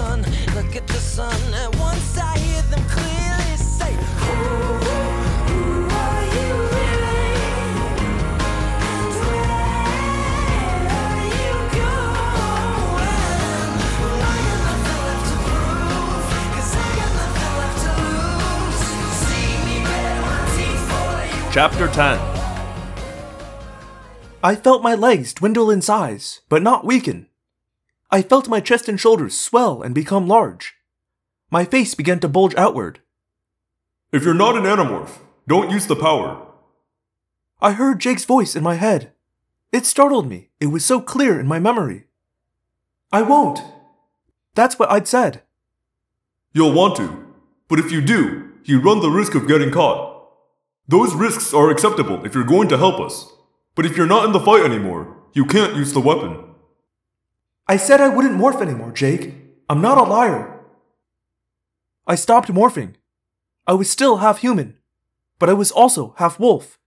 sun, 0.00 0.20
look 0.56 0.72
at 0.76 0.86
the 0.86 1.00
sun. 1.16 1.40
And 1.62 1.74
once 1.76 2.16
I 2.16 2.38
hear 2.38 2.62
them 2.72 2.82
clearly 2.96 3.56
say, 3.56 3.92
Who, 4.24 4.36
who 5.50 5.60
are 6.04 6.24
you 6.36 6.48
really? 6.76 7.26
And 8.96 9.12
where 9.28 9.68
are 11.04 11.26
you 11.42 11.52
going? 11.80 13.18
Well, 14.00 14.20
I 14.32 14.36
got 14.48 14.60
nothing 14.70 15.00
left 15.08 15.26
to 15.30 15.36
prove, 15.48 16.24
'cause 16.54 16.72
I 16.86 16.88
got 17.00 17.12
nothing 17.22 17.52
left 17.60 17.78
to 17.84 17.90
lose. 18.02 18.80
See 19.24 19.50
me 19.66 19.76
bare 19.90 20.20
my 20.28 20.40
teeth 20.56 20.84
for 20.90 21.10
you. 21.30 21.42
Chapter 21.56 21.86
10 21.88 22.18
I 24.42 24.54
felt 24.54 24.82
my 24.82 24.94
legs 24.94 25.34
dwindle 25.34 25.70
in 25.70 25.82
size, 25.82 26.40
but 26.48 26.62
not 26.62 26.86
weaken. 26.86 27.26
I 28.12 28.22
felt 28.22 28.48
my 28.48 28.60
chest 28.60 28.88
and 28.88 28.98
shoulders 28.98 29.38
swell 29.38 29.82
and 29.82 29.94
become 29.94 30.26
large. 30.26 30.74
My 31.50 31.64
face 31.64 31.94
began 31.94 32.18
to 32.20 32.28
bulge 32.28 32.54
outward. 32.56 33.00
If 34.12 34.24
you're 34.24 34.34
not 34.34 34.56
an 34.56 34.64
Animorph, 34.64 35.18
don't 35.46 35.70
use 35.70 35.86
the 35.86 35.94
power. 35.94 36.44
I 37.60 37.72
heard 37.72 38.00
Jake's 38.00 38.24
voice 38.24 38.56
in 38.56 38.64
my 38.64 38.74
head. 38.74 39.12
It 39.70 39.86
startled 39.86 40.28
me, 40.28 40.50
it 40.58 40.66
was 40.66 40.84
so 40.84 41.00
clear 41.00 41.38
in 41.38 41.46
my 41.46 41.60
memory. 41.60 42.06
I 43.12 43.22
won't. 43.22 43.60
That's 44.56 44.78
what 44.78 44.90
I'd 44.90 45.06
said. 45.06 45.42
You'll 46.52 46.72
want 46.72 46.96
to, 46.96 47.26
but 47.68 47.78
if 47.78 47.92
you 47.92 48.00
do, 48.00 48.50
you 48.64 48.80
run 48.80 49.00
the 49.00 49.10
risk 49.10 49.36
of 49.36 49.46
getting 49.46 49.70
caught. 49.70 50.28
Those 50.88 51.14
risks 51.14 51.54
are 51.54 51.70
acceptable 51.70 52.24
if 52.26 52.34
you're 52.34 52.42
going 52.42 52.68
to 52.68 52.78
help 52.78 52.98
us, 52.98 53.30
but 53.76 53.86
if 53.86 53.96
you're 53.96 54.06
not 54.06 54.24
in 54.24 54.32
the 54.32 54.40
fight 54.40 54.64
anymore, 54.64 55.16
you 55.32 55.44
can't 55.44 55.76
use 55.76 55.92
the 55.92 56.00
weapon. 56.00 56.49
I 57.66 57.76
said 57.76 58.00
I 58.00 58.08
wouldn't 58.08 58.38
morph 58.38 58.60
anymore, 58.60 58.92
Jake. 58.92 59.34
I'm 59.68 59.80
not 59.80 59.98
a 59.98 60.02
liar. 60.02 60.60
I 62.06 62.14
stopped 62.14 62.48
morphing. 62.48 62.94
I 63.66 63.74
was 63.74 63.88
still 63.88 64.16
half 64.16 64.38
human, 64.38 64.78
but 65.38 65.48
I 65.48 65.52
was 65.52 65.70
also 65.70 66.14
half 66.18 66.40
wolf. 66.40 66.78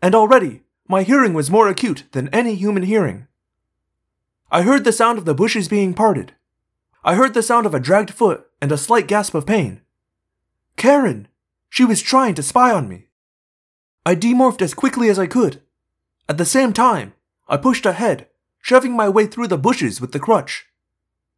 And 0.00 0.14
already, 0.14 0.62
my 0.88 1.02
hearing 1.02 1.34
was 1.34 1.50
more 1.50 1.68
acute 1.68 2.04
than 2.12 2.28
any 2.28 2.54
human 2.54 2.84
hearing. 2.84 3.26
I 4.50 4.62
heard 4.62 4.84
the 4.84 4.92
sound 4.92 5.18
of 5.18 5.24
the 5.24 5.34
bushes 5.34 5.68
being 5.68 5.94
parted. 5.94 6.34
I 7.02 7.14
heard 7.14 7.34
the 7.34 7.42
sound 7.42 7.66
of 7.66 7.74
a 7.74 7.80
dragged 7.80 8.12
foot 8.12 8.46
and 8.60 8.70
a 8.70 8.78
slight 8.78 9.08
gasp 9.08 9.34
of 9.34 9.46
pain. 9.46 9.80
Karen! 10.76 11.28
She 11.68 11.84
was 11.84 12.02
trying 12.02 12.34
to 12.34 12.42
spy 12.42 12.70
on 12.70 12.88
me. 12.88 13.06
I 14.04 14.14
demorphed 14.14 14.60
as 14.62 14.74
quickly 14.74 15.08
as 15.08 15.18
I 15.18 15.26
could. 15.26 15.62
At 16.28 16.36
the 16.38 16.44
same 16.44 16.72
time, 16.72 17.14
I 17.48 17.56
pushed 17.56 17.86
ahead, 17.86 18.28
shoving 18.62 18.96
my 18.96 19.08
way 19.08 19.26
through 19.26 19.48
the 19.48 19.58
bushes 19.58 20.00
with 20.00 20.12
the 20.12 20.18
crutch. 20.18 20.66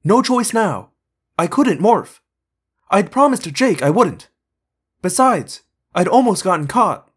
No 0.04 0.22
choice 0.22 0.52
now. 0.52 0.90
I 1.36 1.48
couldn't 1.48 1.80
morph. 1.80 2.20
I'd 2.90 3.10
promised 3.10 3.50
Jake 3.52 3.82
I 3.82 3.90
wouldn't. 3.90 4.28
Besides, 5.02 5.62
I'd 5.94 6.06
almost 6.06 6.44
gotten 6.44 6.68
caught. 6.68 7.10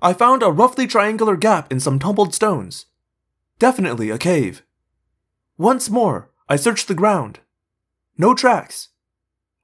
I 0.00 0.12
found 0.12 0.42
a 0.42 0.52
roughly 0.52 0.86
triangular 0.86 1.36
gap 1.36 1.72
in 1.72 1.80
some 1.80 1.98
tumbled 1.98 2.34
stones. 2.34 2.86
Definitely 3.58 4.10
a 4.10 4.18
cave. 4.18 4.62
Once 5.56 5.88
more, 5.88 6.30
I 6.48 6.56
searched 6.56 6.88
the 6.88 6.94
ground. 6.94 7.40
No 8.18 8.34
tracks. 8.34 8.90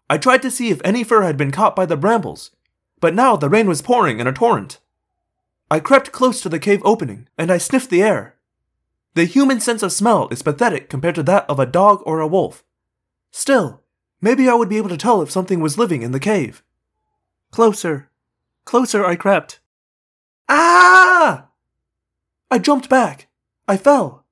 I 0.09 0.17
tried 0.17 0.43
to 0.43 0.51
see 0.51 0.71
if 0.71 0.81
any 0.83 1.05
fur 1.05 1.23
had 1.23 1.37
been 1.37 1.51
caught 1.51 1.77
by 1.77 1.85
the 1.85 1.97
brambles, 1.97 2.53
but 3.01 3.15
now 3.15 3.37
the 3.37 3.51
rain 3.51 3.69
was 3.69 3.83
pouring 3.83 4.21
in 4.21 4.27
a 4.27 4.33
torrent. 4.33 4.79
I 5.71 5.81
crept 5.81 6.13
close 6.13 6.41
to 6.41 6.49
the 6.49 6.59
cave 6.59 6.81
opening 6.85 7.29
and 7.37 7.51
I 7.51 7.59
sniffed 7.59 7.91
the 7.91 8.03
air. 8.03 8.38
The 9.19 9.25
human 9.25 9.59
sense 9.59 9.83
of 9.83 9.91
smell 9.91 10.29
is 10.29 10.45
pathetic 10.45 10.89
compared 10.89 11.17
to 11.17 11.25
that 11.25 11.45
of 11.51 11.59
a 11.59 11.67
dog 11.67 12.05
or 12.07 12.21
a 12.21 12.27
wolf. 12.29 12.63
Still, 13.33 13.83
maybe 14.21 14.49
I 14.49 14.55
would 14.55 14.69
be 14.69 14.77
able 14.77 14.91
to 14.91 14.97
tell 14.97 15.23
if 15.23 15.31
something 15.33 15.59
was 15.59 15.77
living 15.77 16.03
in 16.03 16.13
the 16.13 16.21
cave. 16.21 16.63
Closer. 17.51 18.11
Closer 18.65 19.05
I 19.05 19.17
crept. 19.17 19.59
Ah! 20.49 21.49
I 22.49 22.61
jumped 22.61 22.89
back. 22.89 23.27
I 23.67 23.77
fell. 23.77 24.25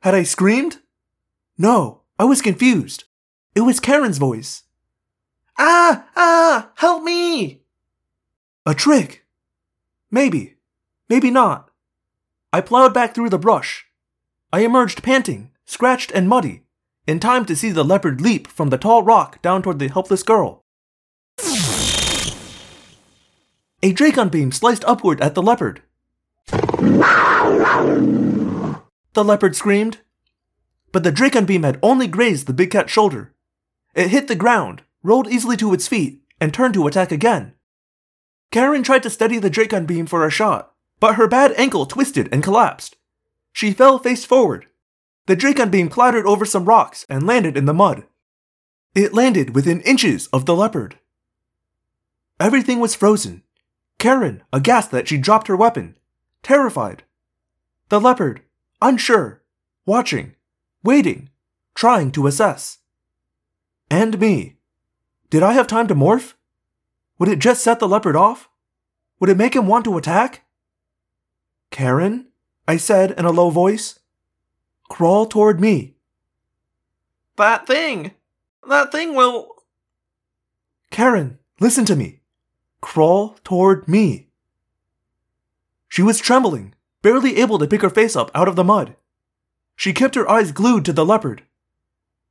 Had 0.00 0.16
I 0.16 0.24
screamed? 0.24 0.78
No, 1.56 2.00
I 2.18 2.24
was 2.24 2.42
confused. 2.42 3.04
It 3.54 3.60
was 3.60 3.78
Karen's 3.78 4.18
voice. 4.18 4.64
Ah! 5.56 6.08
Ah! 6.16 6.72
Help 6.78 7.04
me! 7.04 7.62
A 8.66 8.74
trick. 8.74 9.24
Maybe. 10.10 10.56
Maybe 11.08 11.30
not. 11.30 11.70
I 12.52 12.60
plowed 12.60 12.92
back 12.92 13.14
through 13.14 13.30
the 13.30 13.38
brush. 13.38 13.86
I 14.52 14.60
emerged 14.60 15.02
panting, 15.02 15.50
scratched 15.64 16.12
and 16.12 16.28
muddy, 16.28 16.64
in 17.06 17.18
time 17.20 17.46
to 17.46 17.56
see 17.56 17.70
the 17.70 17.84
leopard 17.84 18.20
leap 18.20 18.46
from 18.46 18.68
the 18.68 18.76
tall 18.76 19.02
rock 19.02 19.40
down 19.40 19.62
toward 19.62 19.78
the 19.78 19.88
helpless 19.88 20.22
girl. 20.22 20.60
A 23.82 23.92
Dracon 23.92 24.30
beam 24.30 24.52
sliced 24.52 24.84
upward 24.84 25.22
at 25.22 25.34
the 25.34 25.42
leopard. 25.42 25.82
The 29.14 29.24
leopard 29.24 29.56
screamed. 29.56 29.98
But 30.92 31.02
the 31.02 31.12
Dracon 31.12 31.46
beam 31.46 31.62
had 31.62 31.78
only 31.82 32.06
grazed 32.06 32.46
the 32.46 32.52
big 32.52 32.70
cat's 32.70 32.92
shoulder. 32.92 33.32
It 33.94 34.08
hit 34.08 34.28
the 34.28 34.36
ground, 34.36 34.82
rolled 35.02 35.28
easily 35.28 35.56
to 35.56 35.72
its 35.72 35.88
feet, 35.88 36.20
and 36.40 36.52
turned 36.52 36.74
to 36.74 36.86
attack 36.86 37.10
again. 37.10 37.54
Karen 38.50 38.82
tried 38.82 39.02
to 39.04 39.10
steady 39.10 39.38
the 39.38 39.50
Dracon 39.50 39.86
beam 39.86 40.04
for 40.06 40.26
a 40.26 40.30
shot, 40.30 40.74
but 41.00 41.14
her 41.14 41.26
bad 41.26 41.52
ankle 41.56 41.86
twisted 41.86 42.28
and 42.30 42.42
collapsed. 42.42 42.96
She 43.52 43.72
fell 43.72 43.98
face 43.98 44.24
forward. 44.24 44.66
The 45.26 45.36
Dracon 45.36 45.70
beam 45.70 45.88
clattered 45.88 46.26
over 46.26 46.44
some 46.44 46.64
rocks 46.64 47.06
and 47.08 47.26
landed 47.26 47.56
in 47.56 47.66
the 47.66 47.74
mud. 47.74 48.04
It 48.94 49.14
landed 49.14 49.54
within 49.54 49.80
inches 49.82 50.26
of 50.28 50.46
the 50.46 50.56
leopard. 50.56 50.98
Everything 52.40 52.80
was 52.80 52.94
frozen. 52.94 53.42
Karen, 53.98 54.42
aghast 54.52 54.90
that 54.90 55.06
she 55.06 55.16
dropped 55.16 55.46
her 55.46 55.56
weapon, 55.56 55.96
terrified. 56.42 57.04
The 57.88 58.00
leopard, 58.00 58.42
unsure, 58.80 59.42
watching, 59.86 60.34
waiting, 60.82 61.28
trying 61.74 62.10
to 62.12 62.26
assess. 62.26 62.78
And 63.90 64.18
me. 64.18 64.56
Did 65.30 65.42
I 65.42 65.52
have 65.52 65.66
time 65.66 65.86
to 65.86 65.94
morph? 65.94 66.34
Would 67.18 67.28
it 67.28 67.38
just 67.38 67.62
set 67.62 67.78
the 67.78 67.88
leopard 67.88 68.16
off? 68.16 68.48
Would 69.20 69.30
it 69.30 69.36
make 69.36 69.54
him 69.54 69.68
want 69.68 69.84
to 69.84 69.96
attack? 69.96 70.44
Karen? 71.70 72.31
I 72.72 72.78
said 72.78 73.10
in 73.18 73.26
a 73.26 73.30
low 73.30 73.50
voice. 73.50 73.98
Crawl 74.88 75.26
toward 75.26 75.60
me. 75.60 75.96
That 77.36 77.66
thing! 77.66 78.12
That 78.66 78.90
thing 78.90 79.14
will. 79.14 79.56
Karen, 80.90 81.38
listen 81.60 81.84
to 81.84 81.94
me. 81.94 82.20
Crawl 82.80 83.36
toward 83.44 83.88
me. 83.88 84.30
She 85.86 86.00
was 86.00 86.18
trembling, 86.18 86.74
barely 87.02 87.36
able 87.36 87.58
to 87.58 87.66
pick 87.66 87.82
her 87.82 87.90
face 87.90 88.16
up 88.16 88.30
out 88.34 88.48
of 88.48 88.56
the 88.56 88.64
mud. 88.64 88.96
She 89.76 89.92
kept 89.92 90.14
her 90.14 90.26
eyes 90.26 90.50
glued 90.50 90.86
to 90.86 90.94
the 90.94 91.04
leopard. 91.04 91.42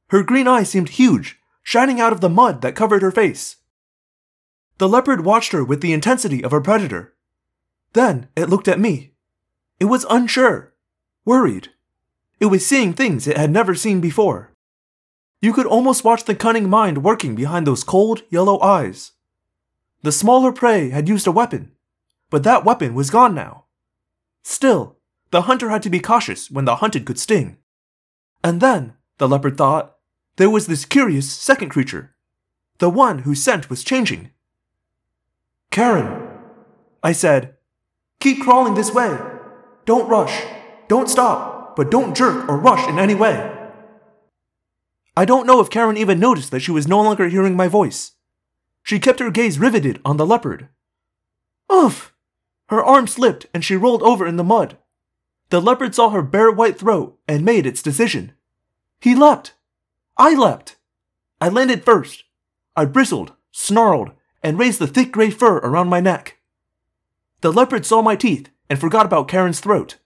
Her 0.07 0.23
green 0.23 0.47
eyes 0.47 0.69
seemed 0.69 0.89
huge, 0.89 1.39
shining 1.61 2.01
out 2.01 2.13
of 2.13 2.21
the 2.21 2.29
mud 2.29 2.63
that 2.63 2.75
covered 2.75 3.03
her 3.03 3.11
face. 3.11 3.57
The 4.79 4.89
leopard 4.89 5.23
watched 5.23 5.51
her 5.51 5.63
with 5.63 5.81
the 5.81 5.93
intensity 5.93 6.43
of 6.43 6.51
a 6.51 6.59
predator. 6.59 7.13
Then 7.93 8.29
it 8.35 8.49
looked 8.49 8.67
at 8.67 8.79
me. 8.79 9.11
It 9.81 9.85
was 9.85 10.05
unsure, 10.11 10.75
worried. 11.25 11.69
It 12.39 12.45
was 12.45 12.63
seeing 12.63 12.93
things 12.93 13.25
it 13.25 13.35
had 13.35 13.49
never 13.49 13.73
seen 13.73 13.99
before. 13.99 14.53
You 15.41 15.53
could 15.53 15.65
almost 15.65 16.03
watch 16.03 16.25
the 16.25 16.35
cunning 16.35 16.69
mind 16.69 17.03
working 17.03 17.33
behind 17.33 17.65
those 17.65 17.83
cold, 17.83 18.21
yellow 18.29 18.59
eyes. 18.59 19.13
The 20.03 20.11
smaller 20.11 20.51
prey 20.51 20.91
had 20.91 21.09
used 21.09 21.25
a 21.25 21.31
weapon, 21.31 21.71
but 22.29 22.43
that 22.43 22.63
weapon 22.63 22.93
was 22.93 23.09
gone 23.09 23.33
now. 23.33 23.65
Still, 24.43 24.97
the 25.31 25.41
hunter 25.49 25.71
had 25.71 25.81
to 25.81 25.89
be 25.89 25.99
cautious 25.99 26.51
when 26.51 26.65
the 26.65 26.75
hunted 26.75 27.03
could 27.03 27.17
sting. 27.17 27.57
And 28.43 28.61
then, 28.61 28.93
the 29.17 29.27
leopard 29.27 29.57
thought, 29.57 29.95
there 30.35 30.51
was 30.51 30.67
this 30.67 30.85
curious 30.85 31.33
second 31.33 31.69
creature, 31.69 32.13
the 32.77 32.91
one 32.91 33.19
whose 33.23 33.41
scent 33.41 33.67
was 33.67 33.83
changing. 33.83 34.29
Karen, 35.71 36.29
I 37.01 37.13
said, 37.13 37.55
keep 38.19 38.43
crawling 38.43 38.75
this 38.75 38.93
way. 38.93 39.17
Don't 39.85 40.09
rush. 40.09 40.43
Don't 40.87 41.09
stop, 41.09 41.75
but 41.75 41.89
don't 41.89 42.15
jerk 42.15 42.47
or 42.49 42.57
rush 42.57 42.87
in 42.87 42.99
any 42.99 43.15
way. 43.15 43.57
I 45.15 45.25
don't 45.25 45.47
know 45.47 45.59
if 45.59 45.69
Karen 45.69 45.97
even 45.97 46.19
noticed 46.19 46.51
that 46.51 46.61
she 46.61 46.71
was 46.71 46.87
no 46.87 47.01
longer 47.01 47.27
hearing 47.27 47.55
my 47.55 47.67
voice. 47.67 48.13
She 48.83 48.99
kept 48.99 49.19
her 49.19 49.31
gaze 49.31 49.59
riveted 49.59 49.99
on 50.05 50.17
the 50.17 50.25
leopard. 50.25 50.69
Oof! 51.71 52.13
Her 52.69 52.83
arm 52.83 53.07
slipped 53.07 53.47
and 53.53 53.63
she 53.63 53.75
rolled 53.75 54.03
over 54.03 54.25
in 54.25 54.37
the 54.37 54.43
mud. 54.43 54.77
The 55.49 55.61
leopard 55.61 55.93
saw 55.93 56.09
her 56.09 56.21
bare 56.21 56.51
white 56.51 56.77
throat 56.77 57.19
and 57.27 57.43
made 57.43 57.65
its 57.65 57.81
decision. 57.81 58.33
He 59.01 59.15
leapt. 59.15 59.53
I 60.17 60.33
leapt. 60.33 60.77
I 61.41 61.49
landed 61.49 61.83
first. 61.83 62.23
I 62.75 62.85
bristled, 62.85 63.33
snarled, 63.51 64.11
and 64.43 64.57
raised 64.59 64.79
the 64.79 64.87
thick 64.87 65.11
gray 65.11 65.29
fur 65.29 65.57
around 65.57 65.89
my 65.89 65.99
neck. 65.99 66.37
The 67.41 67.51
leopard 67.51 67.85
saw 67.85 68.01
my 68.01 68.15
teeth 68.15 68.50
and 68.71 68.79
forgot 68.79 69.05
about 69.05 69.27
Karen's 69.27 69.59
throat. 69.59 69.97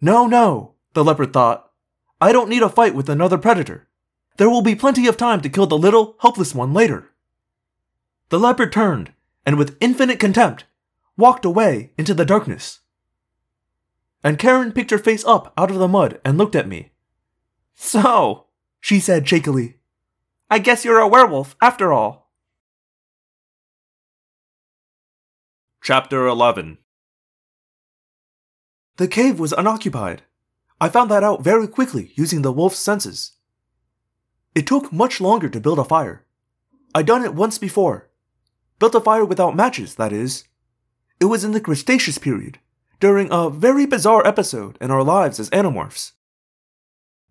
No, 0.00 0.26
no, 0.26 0.74
the 0.94 1.04
leopard 1.04 1.32
thought. 1.32 1.70
I 2.20 2.32
don't 2.32 2.48
need 2.48 2.64
a 2.64 2.68
fight 2.68 2.92
with 2.92 3.08
another 3.08 3.38
predator. 3.38 3.86
There 4.36 4.50
will 4.50 4.62
be 4.62 4.74
plenty 4.74 5.06
of 5.06 5.16
time 5.16 5.40
to 5.42 5.48
kill 5.48 5.68
the 5.68 5.78
little, 5.78 6.16
helpless 6.22 6.56
one 6.56 6.72
later. 6.74 7.12
The 8.30 8.40
leopard 8.40 8.72
turned 8.72 9.12
and, 9.46 9.56
with 9.56 9.76
infinite 9.78 10.18
contempt, 10.18 10.64
walked 11.16 11.44
away 11.44 11.92
into 11.96 12.14
the 12.14 12.24
darkness. 12.24 12.80
And 14.24 14.40
Karen 14.40 14.72
picked 14.72 14.90
her 14.90 14.98
face 14.98 15.24
up 15.24 15.52
out 15.56 15.70
of 15.70 15.78
the 15.78 15.86
mud 15.86 16.20
and 16.24 16.36
looked 16.36 16.56
at 16.56 16.66
me. 16.66 16.90
So, 17.76 18.46
she 18.80 18.98
said 18.98 19.28
shakily, 19.28 19.76
I 20.50 20.58
guess 20.58 20.84
you're 20.84 20.98
a 20.98 21.06
werewolf 21.06 21.54
after 21.62 21.92
all. 21.92 22.32
Chapter 25.80 26.26
11 26.26 26.78
The 28.96 29.08
cave 29.08 29.40
was 29.40 29.52
unoccupied. 29.52 30.22
I 30.80 30.88
found 30.88 31.10
that 31.10 31.24
out 31.24 31.42
very 31.42 31.66
quickly 31.66 32.12
using 32.14 32.42
the 32.42 32.52
wolf's 32.52 32.78
senses. 32.78 33.32
It 34.54 34.66
took 34.66 34.92
much 34.92 35.20
longer 35.20 35.48
to 35.48 35.60
build 35.60 35.78
a 35.78 35.84
fire. 35.84 36.26
I'd 36.94 37.06
done 37.06 37.24
it 37.24 37.34
once 37.34 37.56
before. 37.56 38.10
Built 38.78 38.94
a 38.94 39.00
fire 39.00 39.24
without 39.24 39.56
matches, 39.56 39.94
that 39.94 40.12
is. 40.12 40.44
It 41.20 41.26
was 41.26 41.44
in 41.44 41.52
the 41.52 41.60
Cretaceous 41.60 42.18
period, 42.18 42.58
during 43.00 43.28
a 43.30 43.48
very 43.48 43.86
bizarre 43.86 44.26
episode 44.26 44.76
in 44.80 44.90
our 44.90 45.02
lives 45.02 45.40
as 45.40 45.48
animorphs. 45.50 46.12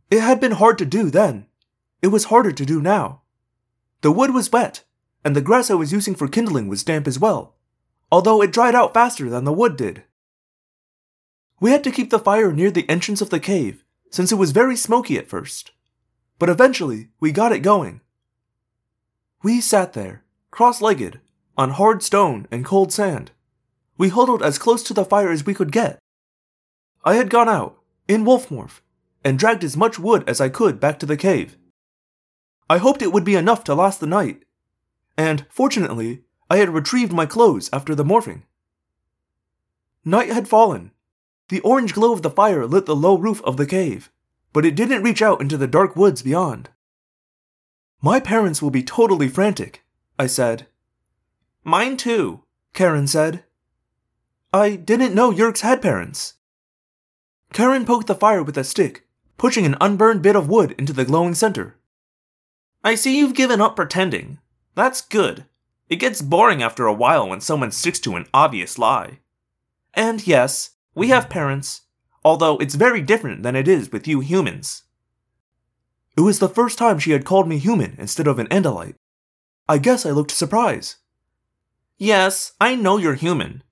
It 0.10 0.22
had 0.22 0.40
been 0.40 0.54
hard 0.54 0.78
to 0.80 0.86
do 0.86 1.10
then. 1.10 1.46
It 2.02 2.08
was 2.08 2.25
harder 2.25 2.52
to 2.52 2.66
do 2.66 2.81
now. 2.81 3.22
The 4.02 4.12
wood 4.12 4.34
was 4.34 4.52
wet, 4.52 4.84
and 5.24 5.36
the 5.36 5.42
grass 5.42 5.69
I 5.69 5.75
was 5.75 5.92
using 5.92 6.16
for 6.16 6.28
kindling 6.28 6.68
was 6.68 6.84
damp 6.84 7.08
as 7.08 7.19
well, 7.19 7.56
although 8.12 8.42
it 8.42 8.52
dried 8.52 8.74
out 8.74 8.94
faster 8.94 9.30
than 9.30 9.44
the 9.44 9.54
wood 9.54 9.78
did. 9.78 10.04
We 11.62 11.69
had 11.69 11.84
to 11.84 11.92
keep 11.92 12.10
the 12.10 12.18
fire 12.18 12.52
near 12.52 12.72
the 12.72 12.90
entrance 12.90 13.22
of 13.22 13.30
the 13.30 13.40
cave, 13.40 13.86
since 14.10 14.31
it 14.31 14.36
was 14.36 14.52
very 14.52 14.75
smoky 14.75 15.16
at 15.19 15.30
first. 15.30 15.72
But 16.40 16.50
eventually, 16.50 17.10
we 17.19 17.31
got 17.31 17.52
it 17.52 17.60
going. 17.60 18.02
We 19.44 19.62
sat 19.62 19.94
there, 19.94 20.24
cross 20.50 20.81
legged, 20.81 21.19
on 21.56 21.69
hard 21.69 22.02
stone 22.02 22.48
and 22.50 22.66
cold 22.66 22.92
sand. 22.92 23.30
We 23.96 24.10
huddled 24.10 24.42
as 24.42 24.58
close 24.58 24.81
to 24.84 24.94
the 24.96 25.06
fire 25.06 25.30
as 25.30 25.46
we 25.46 25.54
could 25.54 25.72
get. 25.72 26.00
I 27.06 27.13
had 27.13 27.30
gone 27.30 27.48
out, 27.48 27.78
in 28.08 28.25
wolf 28.25 28.50
morph, 28.50 28.80
and 29.24 29.38
dragged 29.38 29.63
as 29.63 29.78
much 29.78 30.00
wood 30.00 30.28
as 30.28 30.42
I 30.42 30.50
could 30.50 30.80
back 30.80 30.98
to 30.98 31.06
the 31.06 31.16
cave. 31.16 31.58
I 32.68 32.80
hoped 32.80 33.04
it 33.04 33.13
would 33.13 33.24
be 33.24 33.36
enough 33.36 33.63
to 33.66 33.75
last 33.75 34.00
the 34.00 34.08
night, 34.08 34.46
and 35.16 35.46
fortunately, 35.52 36.24
I 36.50 36.58
had 36.58 36.69
retrieved 36.69 37.13
my 37.13 37.28
clothes 37.28 37.69
after 37.72 37.94
the 37.94 38.04
morphing. 38.04 38.44
Night 40.04 40.30
had 40.30 40.48
fallen. 40.48 40.90
The 41.51 41.59
orange 41.59 41.94
glow 41.94 42.13
of 42.13 42.21
the 42.21 42.30
fire 42.30 42.65
lit 42.65 42.86
the 42.86 42.95
low 42.95 43.18
roof 43.18 43.42
of 43.44 43.57
the 43.57 43.65
cave, 43.65 44.09
but 44.53 44.65
it 44.65 44.74
didn't 44.74 45.03
reach 45.03 45.21
out 45.21 45.42
into 45.42 45.57
the 45.57 45.68
dark 45.68 45.98
woods 45.98 46.21
beyond. 46.21 46.69
My 48.01 48.21
parents 48.21 48.62
will 48.62 48.69
be 48.69 48.81
totally 48.81 49.27
frantic, 49.27 49.83
I 50.18 50.27
said. 50.27 50.68
Mine 51.65 51.98
too, 51.98 52.44
Karen 52.74 53.06
said. 53.06 53.44
I 54.53 54.77
didn't 54.77 55.13
know 55.13 55.30
Yeerks 55.30 55.59
had 55.59 55.81
parents. 55.81 56.36
Karen 57.51 57.86
poked 57.86 58.07
the 58.07 58.15
fire 58.15 58.44
with 58.44 58.57
a 58.57 58.63
stick, 58.63 59.06
pushing 59.38 59.65
an 59.65 59.75
unburned 59.81 60.21
bit 60.21 60.38
of 60.38 60.48
wood 60.48 60.74
into 60.77 60.94
the 60.94 61.03
glowing 61.03 61.36
center. 61.36 61.75
I 62.81 62.95
see 62.95 63.18
you've 63.18 63.36
given 63.36 63.59
up 63.59 63.75
pretending. 63.75 64.39
That's 64.74 65.01
good. 65.01 65.44
It 65.89 65.98
gets 65.98 66.21
boring 66.21 66.63
after 66.63 66.86
a 66.86 66.94
while 66.94 67.27
when 67.27 67.42
someone 67.42 67.71
sticks 67.71 68.00
to 68.00 68.15
an 68.15 68.27
obvious 68.33 68.80
lie. 68.80 69.19
And 69.94 70.25
yes, 70.25 70.77
we 70.93 71.09
have 71.09 71.29
parents, 71.29 71.81
although 72.23 72.57
it's 72.57 72.75
very 72.75 73.01
different 73.01 73.43
than 73.43 73.55
it 73.55 73.67
is 73.67 73.91
with 73.91 74.07
you 74.07 74.19
humans. 74.19 74.83
It 76.17 76.21
was 76.21 76.39
the 76.39 76.49
first 76.49 76.77
time 76.77 76.99
she 76.99 77.11
had 77.11 77.25
called 77.25 77.47
me 77.47 77.57
human 77.57 77.95
instead 77.97 78.27
of 78.27 78.39
an 78.39 78.47
Andalite. 78.47 78.95
I 79.67 79.77
guess 79.77 80.05
I 80.05 80.11
looked 80.11 80.31
surprised. 80.31 80.95
Yes, 81.97 82.53
I 82.59 82.75
know 82.75 82.97
you're 82.97 83.15
human. 83.15 83.63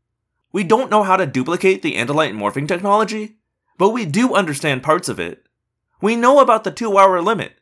We 0.52 0.64
don't 0.64 0.90
know 0.90 1.04
how 1.04 1.18
to 1.18 1.26
duplicate 1.26 1.82
the 1.82 1.96
Andalite 1.96 2.34
morphing 2.34 2.68
technology, 2.68 3.38
but 3.78 3.90
we 3.90 4.06
do 4.06 4.34
understand 4.34 4.84
parts 4.84 5.10
of 5.10 5.20
it. 5.20 5.46
We 6.02 6.16
know 6.16 6.40
about 6.40 6.64
the 6.64 6.72
two 6.72 6.98
hour 6.98 7.22
limit, 7.22 7.60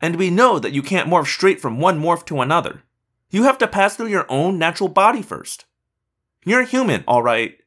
and 0.00 0.16
we 0.16 0.30
know 0.30 0.58
that 0.58 0.72
you 0.72 0.82
can't 0.82 1.08
morph 1.08 1.26
straight 1.26 1.60
from 1.60 1.78
one 1.78 2.00
morph 2.00 2.26
to 2.26 2.40
another. 2.40 2.82
You 3.30 3.44
have 3.44 3.58
to 3.58 3.68
pass 3.68 3.96
through 3.96 4.08
your 4.08 4.26
own 4.28 4.58
natural 4.58 4.88
body 4.88 5.22
first. 5.22 5.64
You're 6.44 6.64
human, 6.64 7.04
alright. 7.06 7.58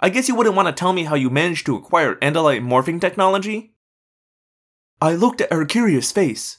I 0.00 0.10
guess 0.10 0.28
you 0.28 0.34
wouldn't 0.34 0.54
want 0.54 0.68
to 0.68 0.72
tell 0.72 0.92
me 0.92 1.04
how 1.04 1.16
you 1.16 1.28
managed 1.28 1.66
to 1.66 1.76
acquire 1.76 2.14
Andalite 2.16 2.62
morphing 2.62 3.00
technology? 3.00 3.74
I 5.00 5.14
looked 5.14 5.40
at 5.40 5.52
her 5.52 5.64
curious 5.64 6.12
face. 6.12 6.58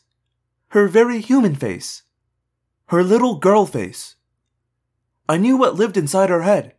Her 0.70 0.88
very 0.88 1.22
human 1.22 1.56
face. 1.56 2.04
Her 2.88 3.04
little 3.04 3.36
girl 3.36 3.66
face. 3.66 4.16
I 5.28 5.38
knew 5.38 5.56
what 5.58 5.76
lived 5.76 5.96
inside 5.96 6.30
her 6.30 6.42
head. 6.42 6.74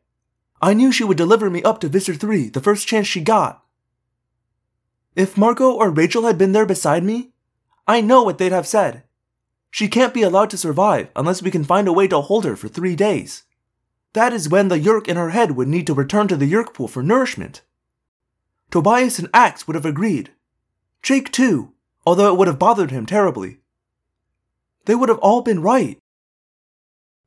I 0.60 0.74
knew 0.74 0.92
she 0.92 1.04
would 1.04 1.16
deliver 1.16 1.48
me 1.48 1.62
up 1.62 1.80
to 1.80 1.88
Visser 1.88 2.14
3 2.14 2.50
the 2.50 2.60
first 2.60 2.86
chance 2.86 3.06
she 3.06 3.20
got. 3.22 3.64
If 5.16 5.38
Marco 5.38 5.72
or 5.72 5.90
Rachel 5.90 6.26
had 6.26 6.36
been 6.36 6.52
there 6.52 6.66
beside 6.66 7.02
me, 7.02 7.32
I 7.86 8.00
know 8.00 8.22
what 8.22 8.38
they'd 8.38 8.52
have 8.52 8.66
said. 8.66 9.04
She 9.70 9.88
can't 9.88 10.14
be 10.14 10.22
allowed 10.22 10.50
to 10.50 10.58
survive 10.58 11.08
unless 11.16 11.42
we 11.42 11.50
can 11.50 11.64
find 11.64 11.88
a 11.88 11.92
way 11.92 12.06
to 12.08 12.20
hold 12.20 12.44
her 12.44 12.56
for 12.56 12.68
three 12.68 12.96
days. 12.96 13.44
That 14.12 14.32
is 14.32 14.48
when 14.48 14.68
the 14.68 14.78
Yeerk 14.78 15.06
in 15.06 15.16
her 15.16 15.30
head 15.30 15.52
would 15.52 15.68
need 15.68 15.86
to 15.86 15.94
return 15.94 16.28
to 16.28 16.36
the 16.36 16.50
Yeerk 16.50 16.74
pool 16.74 16.88
for 16.88 17.02
nourishment. 17.02 17.62
Tobias 18.70 19.18
and 19.18 19.28
Ax 19.32 19.66
would 19.66 19.74
have 19.74 19.86
agreed. 19.86 20.30
Jake 21.02 21.30
too, 21.32 21.72
although 22.06 22.32
it 22.32 22.36
would 22.36 22.48
have 22.48 22.58
bothered 22.58 22.90
him 22.90 23.06
terribly. 23.06 23.58
They 24.84 24.94
would 24.94 25.08
have 25.08 25.18
all 25.18 25.42
been 25.42 25.62
right. 25.62 25.98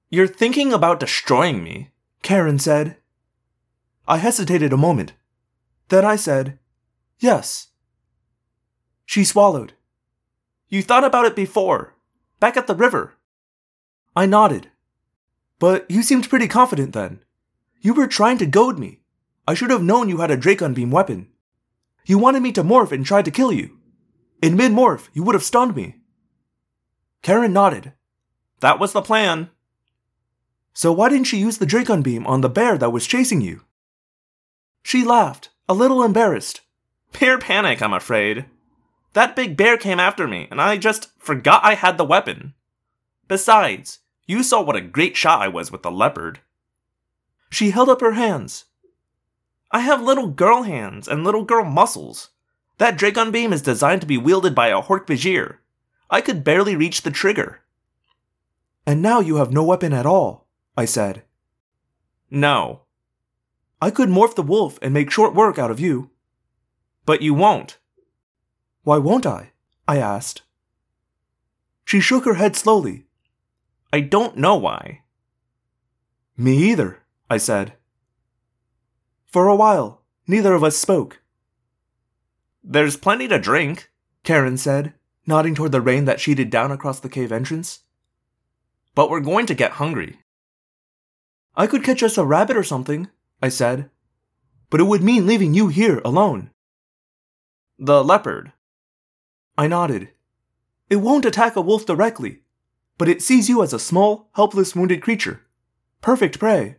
You're 0.10 0.28
thinking 0.28 0.74
about 0.74 1.00
destroying 1.00 1.64
me, 1.64 1.90
Karen 2.22 2.60
said. 2.60 2.98
I 4.08 4.18
hesitated 4.18 4.74
a 4.74 4.78
moment. 4.78 5.14
Then 5.90 6.06
I 6.06 6.16
said, 6.16 6.60
Yes. 7.20 7.70
She 9.06 9.24
swallowed. 9.24 9.74
You 10.70 10.82
thought 10.82 11.04
about 11.04 11.26
it 11.26 11.36
before, 11.36 11.94
back 12.40 12.58
at 12.58 12.68
the 12.68 12.76
river. 12.76 13.14
I 14.16 14.26
nodded. 14.26 14.70
But 15.64 15.90
you 15.90 16.04
seemed 16.04 16.30
pretty 16.30 16.50
confident 16.50 16.92
then. 16.92 17.22
You 17.80 17.94
were 17.94 18.06
trying 18.06 18.38
to 18.40 18.46
goad 18.46 18.78
me. 18.78 19.00
I 19.48 19.54
should 19.54 19.70
have 19.70 19.82
known 19.82 20.10
you 20.10 20.18
had 20.18 20.30
a 20.30 20.36
Dracon 20.36 20.74
beam 20.74 20.92
weapon. 20.92 21.30
You 22.06 22.18
wanted 22.18 22.42
me 22.44 22.52
to 22.52 22.66
morph 22.66 22.92
and 22.92 23.06
tried 23.06 23.24
to 23.24 23.32
kill 23.32 23.54
you. 23.54 23.80
In 24.42 24.58
mid 24.58 24.74
morph, 24.74 25.08
you 25.14 25.24
would 25.24 25.36
have 25.36 25.42
stunned 25.42 25.74
me. 25.74 26.02
Karen 27.22 27.54
nodded. 27.54 27.94
That 28.60 28.78
was 28.78 28.92
the 28.92 29.02
plan. 29.02 29.52
So 30.74 30.92
why 30.92 31.08
didn't 31.08 31.28
she 31.28 31.38
use 31.38 31.60
the 31.60 31.66
Dracon 31.66 32.04
beam 32.04 32.28
on 32.28 32.42
the 32.42 32.50
bear 32.50 32.78
that 32.78 32.92
was 32.92 33.08
chasing 33.08 33.40
you? 33.40 33.62
She 34.84 35.06
laughed, 35.06 35.50
a 35.70 35.74
little 35.74 36.04
embarrassed. 36.04 36.60
Pure 37.14 37.40
panic, 37.40 37.82
I'm 37.82 37.94
afraid. 37.94 38.48
That 39.14 39.38
big 39.38 39.56
bear 39.56 39.78
came 39.78 40.02
after 40.02 40.28
me, 40.28 40.46
and 40.52 40.60
I 40.60 40.76
just 40.76 41.18
forgot 41.18 41.64
I 41.64 41.76
had 41.76 41.98
the 41.98 42.04
weapon. 42.04 42.54
Besides, 43.30 44.00
you 44.26 44.44
saw 44.44 44.62
what 44.62 44.76
a 44.76 44.82
great 44.82 45.18
shot 45.18 45.42
I 45.42 45.48
was 45.48 45.72
with 45.72 45.84
the 45.84 45.92
leopard. 45.92 46.40
She 47.50 47.72
held 47.72 47.90
up 47.90 48.02
her 48.02 48.14
hands. 48.14 48.66
I 49.72 49.80
have 49.80 50.02
little 50.02 50.28
girl 50.28 50.64
hands 50.64 51.08
and 51.08 51.24
little 51.24 51.44
girl 51.44 51.66
muscles. 51.66 52.30
That 52.78 52.98
Dracon 52.98 53.32
beam 53.32 53.54
is 53.54 53.62
designed 53.62 54.02
to 54.02 54.08
be 54.08 54.18
wielded 54.18 54.56
by 54.56 54.68
a 54.68 54.82
Hork-Bajir. 54.82 55.58
I 56.10 56.22
could 56.22 56.44
barely 56.44 56.76
reach 56.76 57.02
the 57.02 57.12
trigger. 57.12 57.62
And 58.86 59.02
now 59.02 59.20
you 59.20 59.38
have 59.38 59.52
no 59.52 59.64
weapon 59.64 59.94
at 59.94 60.06
all, 60.06 60.48
I 60.78 60.86
said. 60.86 61.24
No. 62.30 62.82
I 63.82 63.90
could 63.90 64.10
morph 64.10 64.36
the 64.36 64.42
wolf 64.42 64.80
and 64.82 64.94
make 64.94 65.12
short 65.12 65.34
work 65.34 65.58
out 65.58 65.72
of 65.72 65.80
you. 65.80 66.10
But 67.06 67.22
you 67.22 67.34
won't. 67.34 67.78
Why 68.84 68.98
won't 68.98 69.26
I? 69.26 69.52
I 69.88 69.98
asked. 69.98 70.42
She 71.86 72.00
shook 72.00 72.26
her 72.26 72.36
head 72.36 72.56
slowly. 72.56 73.06
I 73.94 74.00
don't 74.00 74.38
know 74.38 74.56
why. 74.56 75.04
Me 76.36 76.58
either, 76.72 77.04
I 77.30 77.38
said. 77.38 77.74
For 79.28 79.48
a 79.48 79.56
while, 79.56 80.02
neither 80.26 80.56
of 80.56 80.64
us 80.64 80.76
spoke. 80.76 81.22
There's 82.64 82.98
plenty 82.98 83.28
to 83.28 83.38
drink, 83.38 83.92
Karen 84.24 84.58
said, 84.58 84.96
nodding 85.28 85.54
toward 85.54 85.74
the 85.74 85.80
rain 85.80 86.06
that 86.06 86.20
sheeted 86.20 86.50
down 86.50 86.72
across 86.72 87.00
the 87.00 87.08
cave 87.08 87.32
entrance. 87.32 87.82
But 88.96 89.12
we're 89.12 89.20
going 89.20 89.46
to 89.46 89.54
get 89.54 89.74
hungry. 89.74 90.18
I 91.56 91.68
could 91.68 91.84
catch 91.84 92.02
us 92.02 92.18
a 92.18 92.26
rabbit 92.26 92.58
or 92.58 92.64
something, 92.64 93.10
I 93.44 93.50
said. 93.50 93.92
But 94.72 94.80
it 94.80 94.86
would 94.86 95.04
mean 95.04 95.28
leaving 95.28 95.54
you 95.54 95.68
here 95.68 96.02
alone. 96.04 96.50
The 97.78 98.04
leopard. 98.04 98.54
I 99.56 99.68
nodded. 99.68 100.10
It 100.90 100.96
won't 100.96 101.26
attack 101.26 101.56
a 101.56 101.62
wolf 101.62 101.86
directly, 101.86 102.43
but 102.98 103.10
it 103.10 103.22
sees 103.22 103.50
you 103.50 103.64
as 103.64 103.74
a 103.74 103.80
small, 103.80 104.30
helpless, 104.36 104.76
wounded 104.76 105.02
creature. 105.02 105.42
Perfect 106.02 106.40
prey. 106.40 106.78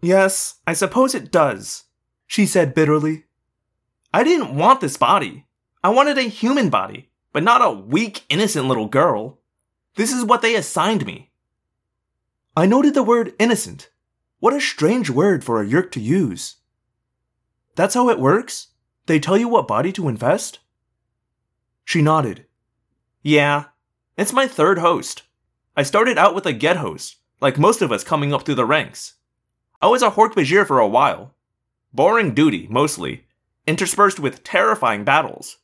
Yes, 0.00 0.56
I 0.66 0.72
suppose 0.72 1.14
it 1.14 1.32
does, 1.32 1.84
she 2.26 2.46
said 2.46 2.74
bitterly. 2.74 3.24
I 4.12 4.24
didn't 4.24 4.54
want 4.54 4.80
this 4.80 4.96
body. 4.96 5.46
I 5.82 5.90
wanted 5.90 6.18
a 6.18 6.22
human 6.22 6.70
body, 6.70 7.10
but 7.32 7.42
not 7.42 7.62
a 7.62 7.70
weak, 7.70 8.24
innocent 8.28 8.66
little 8.66 8.88
girl. 8.88 9.38
This 9.96 10.12
is 10.12 10.24
what 10.24 10.42
they 10.42 10.54
assigned 10.54 11.04
me. 11.04 11.30
I 12.56 12.66
noted 12.66 12.94
the 12.94 13.02
word 13.02 13.34
innocent. 13.38 13.90
What 14.40 14.54
a 14.54 14.60
strange 14.60 15.10
word 15.10 15.44
for 15.44 15.60
a 15.60 15.66
Yeerk 15.66 15.90
to 15.92 16.00
use. 16.00 16.56
That's 17.74 17.94
how 17.94 18.08
it 18.08 18.20
works? 18.20 18.68
They 19.06 19.18
tell 19.18 19.36
you 19.36 19.48
what 19.48 19.68
body 19.68 19.92
to 19.92 20.08
infest? 20.08 20.60
She 21.84 22.02
nodded. 22.02 22.46
Yeah, 23.22 23.64
it's 24.18 24.32
my 24.32 24.48
third 24.48 24.78
host. 24.78 25.22
I 25.76 25.84
started 25.84 26.18
out 26.18 26.34
with 26.34 26.44
a 26.44 26.52
Gedd 26.52 26.78
host, 26.78 27.16
like 27.40 27.56
most 27.56 27.80
of 27.80 27.92
us 27.92 28.02
coming 28.02 28.34
up 28.34 28.44
through 28.44 28.56
the 28.56 28.66
ranks. 28.66 29.14
I 29.80 29.86
was 29.86 30.02
a 30.02 30.10
Hork-Bajir 30.10 30.66
for 30.66 30.80
a 30.80 30.88
while. 30.88 31.36
Boring 31.92 32.34
duty, 32.34 32.66
mostly, 32.68 33.26
interspersed 33.64 34.18
with 34.18 34.42
terrifying 34.42 35.04
battles. 35.04 35.58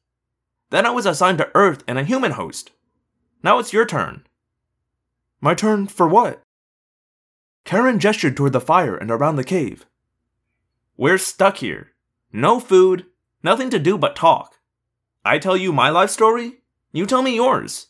Then 0.70 0.87
I 0.87 0.90
was 0.90 1.04
assigned 1.04 1.38
to 1.38 1.50
Earth 1.56 1.82
and 1.88 1.99
a 1.99 2.04
human 2.04 2.30
host. 2.32 2.70
Now 3.42 3.58
it's 3.58 3.73
your 3.73 3.84
turn. 3.84 4.25
My 5.40 5.54
turn 5.54 5.88
for 5.88 6.06
what? 6.06 6.40
Karen 7.64 7.99
gestured 7.99 8.37
toward 8.37 8.52
the 8.52 8.61
fire 8.61 8.96
and 8.96 9.11
around 9.11 9.34
the 9.34 9.42
cave. 9.42 9.84
We're 10.96 11.18
stuck 11.18 11.56
here. 11.56 11.90
No 12.32 12.61
food, 12.61 13.06
nothing 13.42 13.68
to 13.70 13.80
do 13.80 13.99
but 13.99 14.14
talk. 14.14 14.61
I 15.25 15.38
tell 15.38 15.56
you 15.56 15.73
my 15.73 15.90
life 15.90 16.11
story, 16.11 16.62
you 16.92 17.04
tell 17.04 17.23
me 17.23 17.34
yours. 17.34 17.88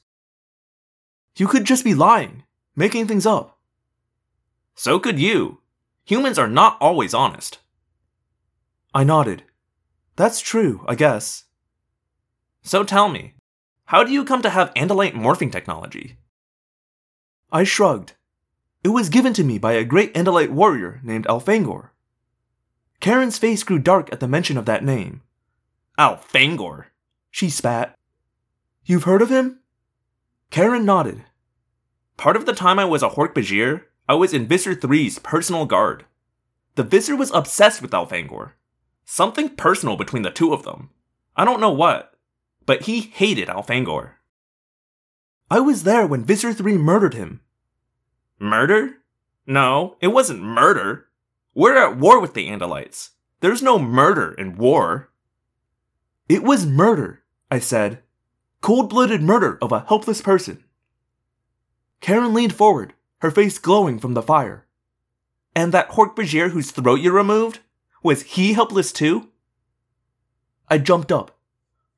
You 1.37 1.49
could 1.49 1.65
just 1.65 1.85
be 1.85 1.95
lying, 1.95 2.45
making 2.77 3.07
things 3.07 3.27
up. 3.27 3.59
So 4.75 4.99
could 4.99 5.19
you. 5.19 5.61
Humans 6.05 6.39
are 6.39 6.49
not 6.49 6.77
always 6.81 7.15
honest. 7.15 7.59
I 8.95 9.05
nodded. 9.05 9.43
That's 10.17 10.41
true, 10.41 10.85
I 10.87 10.95
guess. 10.95 11.45
So 12.63 12.85
tell 12.85 13.09
me, 13.09 13.35
how 13.87 14.05
do 14.05 14.13
you 14.13 14.25
come 14.25 14.43
to 14.43 14.51
have 14.51 14.73
Andalite 14.75 15.15
morphing 15.15 15.51
technology? 15.51 16.19
I 17.51 17.65
shrugged. 17.65 18.13
It 18.83 18.89
was 18.89 19.09
given 19.09 19.33
to 19.35 19.45
me 19.45 19.59
by 19.59 19.73
a 19.73 19.85
great 19.85 20.15
Andalite 20.15 20.51
warrior 20.51 21.01
named 21.03 21.27
Elfangor. 21.27 21.91
Karen's 23.01 23.39
face 23.39 23.65
grew 23.65 23.79
dark 23.79 24.13
at 24.13 24.21
the 24.21 24.29
mention 24.29 24.57
of 24.57 24.67
that 24.67 24.85
name. 24.85 25.23
Elfangor, 25.99 26.87
she 27.31 27.51
spat. 27.51 27.95
You've 28.85 29.05
heard 29.05 29.23
of 29.23 29.31
him? 29.31 29.61
Karen 30.51 30.85
nodded. 30.85 31.25
Part 32.17 32.37
of 32.37 32.47
the 32.47 32.53
time 32.53 32.79
I 32.79 32.85
was 32.85 33.03
a 33.03 33.11
Hork-Bajir, 33.11 33.83
I 34.09 34.15
was 34.15 34.33
in 34.33 34.47
Visser 34.47 34.75
3's 34.75 35.19
personal 35.19 35.67
guard. 35.67 36.05
The 36.77 36.83
Visser 36.83 37.17
was 37.17 37.31
obsessed 37.33 37.83
with 37.83 37.93
Elfangor. 37.93 38.53
Something 39.05 39.51
personal 39.51 39.97
between 39.97 40.23
the 40.23 40.31
two 40.31 40.53
of 40.53 40.63
them. 40.63 40.91
I 41.37 41.45
don't 41.45 41.61
know 41.61 41.73
what, 41.73 42.15
but 42.67 42.83
he 42.83 43.01
hated 43.01 43.49
Elfangor. 43.49 44.13
I 45.51 45.61
was 45.61 45.85
there 45.85 46.07
when 46.07 46.25
Visser 46.25 46.53
3 46.53 46.79
murdered 46.79 47.15
him. 47.15 47.41
Murder? 48.39 48.91
No, 49.47 49.97
it 50.01 50.09
wasn't 50.09 50.43
murder. 50.43 51.07
We're 51.55 51.77
at 51.77 51.97
war 51.97 52.21
with 52.21 52.35
the 52.35 52.49
Andalites. 52.49 53.11
There's 53.41 53.63
no 53.63 53.79
murder 53.79 54.33
in 54.33 54.57
war. 54.57 55.11
It 56.29 56.43
was 56.43 56.67
murder, 56.67 57.23
I 57.51 57.59
said. 57.59 58.03
Cold 58.65 58.89
blooded 58.89 59.21
murder 59.21 59.59
of 59.61 59.73
a 59.73 59.85
helpless 59.89 60.23
person. 60.23 60.65
Karen 62.01 62.33
leaned 62.33 62.55
forward, 62.55 62.95
her 63.19 63.31
face 63.31 63.59
glowing 63.59 63.99
from 63.99 64.15
the 64.15 64.23
fire. 64.23 64.65
And 65.55 65.71
that 65.73 65.91
Hork-Bajir 65.91 66.49
whose 66.49 66.71
throat 66.71 67.01
you 67.01 67.13
removed? 67.13 67.59
Was 68.03 68.23
he 68.23 68.55
helpless 68.55 68.91
too? 68.91 69.29
I 70.67 70.79
jumped 70.79 71.13
up. 71.13 71.37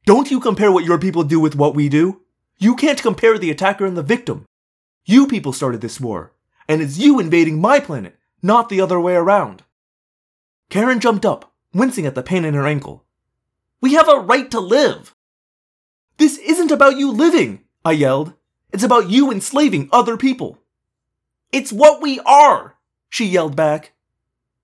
Don't 0.07 0.29
you 0.33 0.41
compare 0.41 0.73
what 0.73 0.85
your 0.85 0.99
people 0.99 1.23
do 1.23 1.39
with 1.39 1.55
what 1.55 1.77
we 1.77 1.89
do? 1.89 2.23
You 2.59 2.75
can't 2.75 3.01
compare 3.01 3.39
the 3.39 3.53
attacker 3.53 3.87
and 3.87 3.97
the 3.97 4.03
victim. 4.03 4.45
You 5.05 5.29
people 5.29 5.53
started 5.53 5.83
this 5.83 6.01
war, 6.01 6.33
and 6.67 6.83
it's 6.83 6.99
you 6.99 7.21
invading 7.21 7.61
my 7.61 7.79
planet, 7.79 8.17
not 8.43 8.71
the 8.71 8.81
other 8.81 8.99
way 8.99 9.15
around. 9.15 9.63
Karen 10.69 10.99
jumped 10.99 11.25
up, 11.25 11.53
wincing 11.73 12.07
at 12.07 12.17
the 12.17 12.25
pain 12.25 12.45
in 12.45 12.55
her 12.55 12.67
ankle. 12.67 13.05
We 13.81 13.95
have 13.95 14.09
a 14.09 14.19
right 14.19 14.51
to 14.51 14.59
live! 14.59 15.15
This 16.19 16.39
isn't 16.39 16.71
about 16.71 16.97
you 16.97 17.11
living, 17.11 17.65
I 17.85 17.93
yelled. 17.93 18.33
It's 18.73 18.85
about 18.85 19.11
you 19.11 19.31
enslaving 19.31 19.91
other 19.93 20.17
people. 20.17 20.59
It's 21.53 21.73
what 21.73 22.01
we 22.01 22.21
are, 22.21 22.77
she 23.11 23.27
yelled 23.27 23.55
back. 23.55 23.93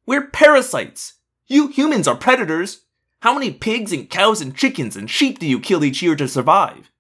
We're 0.07 0.29
parasites. 0.29 1.15
You 1.47 1.69
humans 1.69 2.09
are 2.09 2.17
predators. 2.17 2.87
How 3.21 3.35
many 3.35 3.53
pigs 3.53 3.93
and 3.93 4.09
cows 4.09 4.41
and 4.41 4.57
chickens 4.57 4.97
and 4.97 5.11
sheep 5.11 5.39
do 5.39 5.47
you 5.47 5.61
kill 5.61 5.85
each 5.85 6.03
year 6.03 6.17
to 6.17 6.27
survive? 6.27 6.91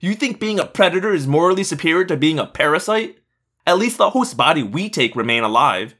You 0.00 0.14
think 0.14 0.40
being 0.40 0.58
a 0.58 0.66
predator 0.66 1.12
is 1.12 1.26
morally 1.26 1.62
superior 1.62 2.04
to 2.06 2.16
being 2.16 2.38
a 2.38 2.46
parasite? 2.46 3.18
At 3.66 3.78
least 3.78 3.98
the 3.98 4.10
host 4.10 4.36
body 4.36 4.62
we 4.62 4.90
take 4.90 5.14
remain 5.14 5.44
alive. 5.44 5.94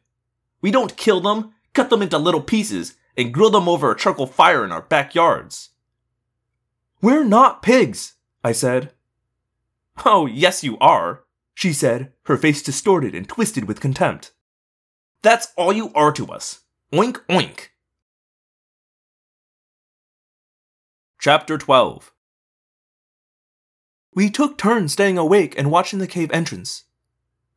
We 0.61 0.71
don't 0.71 0.97
kill 0.97 1.21
them, 1.21 1.53
cut 1.75 1.91
them 1.91 2.03
into 2.03 2.19
little 2.19 2.43
pieces, 2.43 2.97
and 3.17 3.33
grill 3.33 3.51
them 3.51 3.69
over 3.69 3.91
a 3.91 3.97
charcoal 3.97 4.27
fire 4.27 4.65
in 4.65 4.73
our 4.73 4.83
backyards. 4.83 5.71
We're 7.03 7.25
not 7.25 7.63
pigs, 7.63 8.15
I 8.45 8.53
said. 8.53 8.93
Oh, 10.05 10.27
yes, 10.27 10.63
you 10.63 10.79
are, 10.79 11.25
she 11.55 11.73
said, 11.73 12.13
her 12.25 12.37
face 12.37 12.63
distorted 12.63 13.15
and 13.15 13.29
twisted 13.29 13.67
with 13.67 13.81
contempt. 13.81 14.33
That's 15.23 15.49
all 15.57 15.73
you 15.73 15.93
are 15.95 16.13
to 16.13 16.27
us. 16.27 16.61
Oink 16.93 17.21
oink. 17.29 17.69
Chapter 21.19 21.59
12 21.59 22.13
We 24.15 24.31
took 24.31 24.59
turns 24.59 24.93
staying 24.93 25.19
awake 25.19 25.55
and 25.59 25.71
watching 25.71 25.99
the 25.99 26.07
cave 26.07 26.31
entrance. 26.33 26.85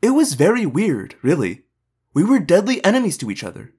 It 0.01 0.11
was 0.11 0.33
very 0.33 0.65
weird, 0.65 1.15
really. 1.21 1.63
We 2.13 2.23
were 2.23 2.39
deadly 2.39 2.83
enemies 2.83 3.17
to 3.19 3.31
each 3.31 3.43
other. 3.43 3.73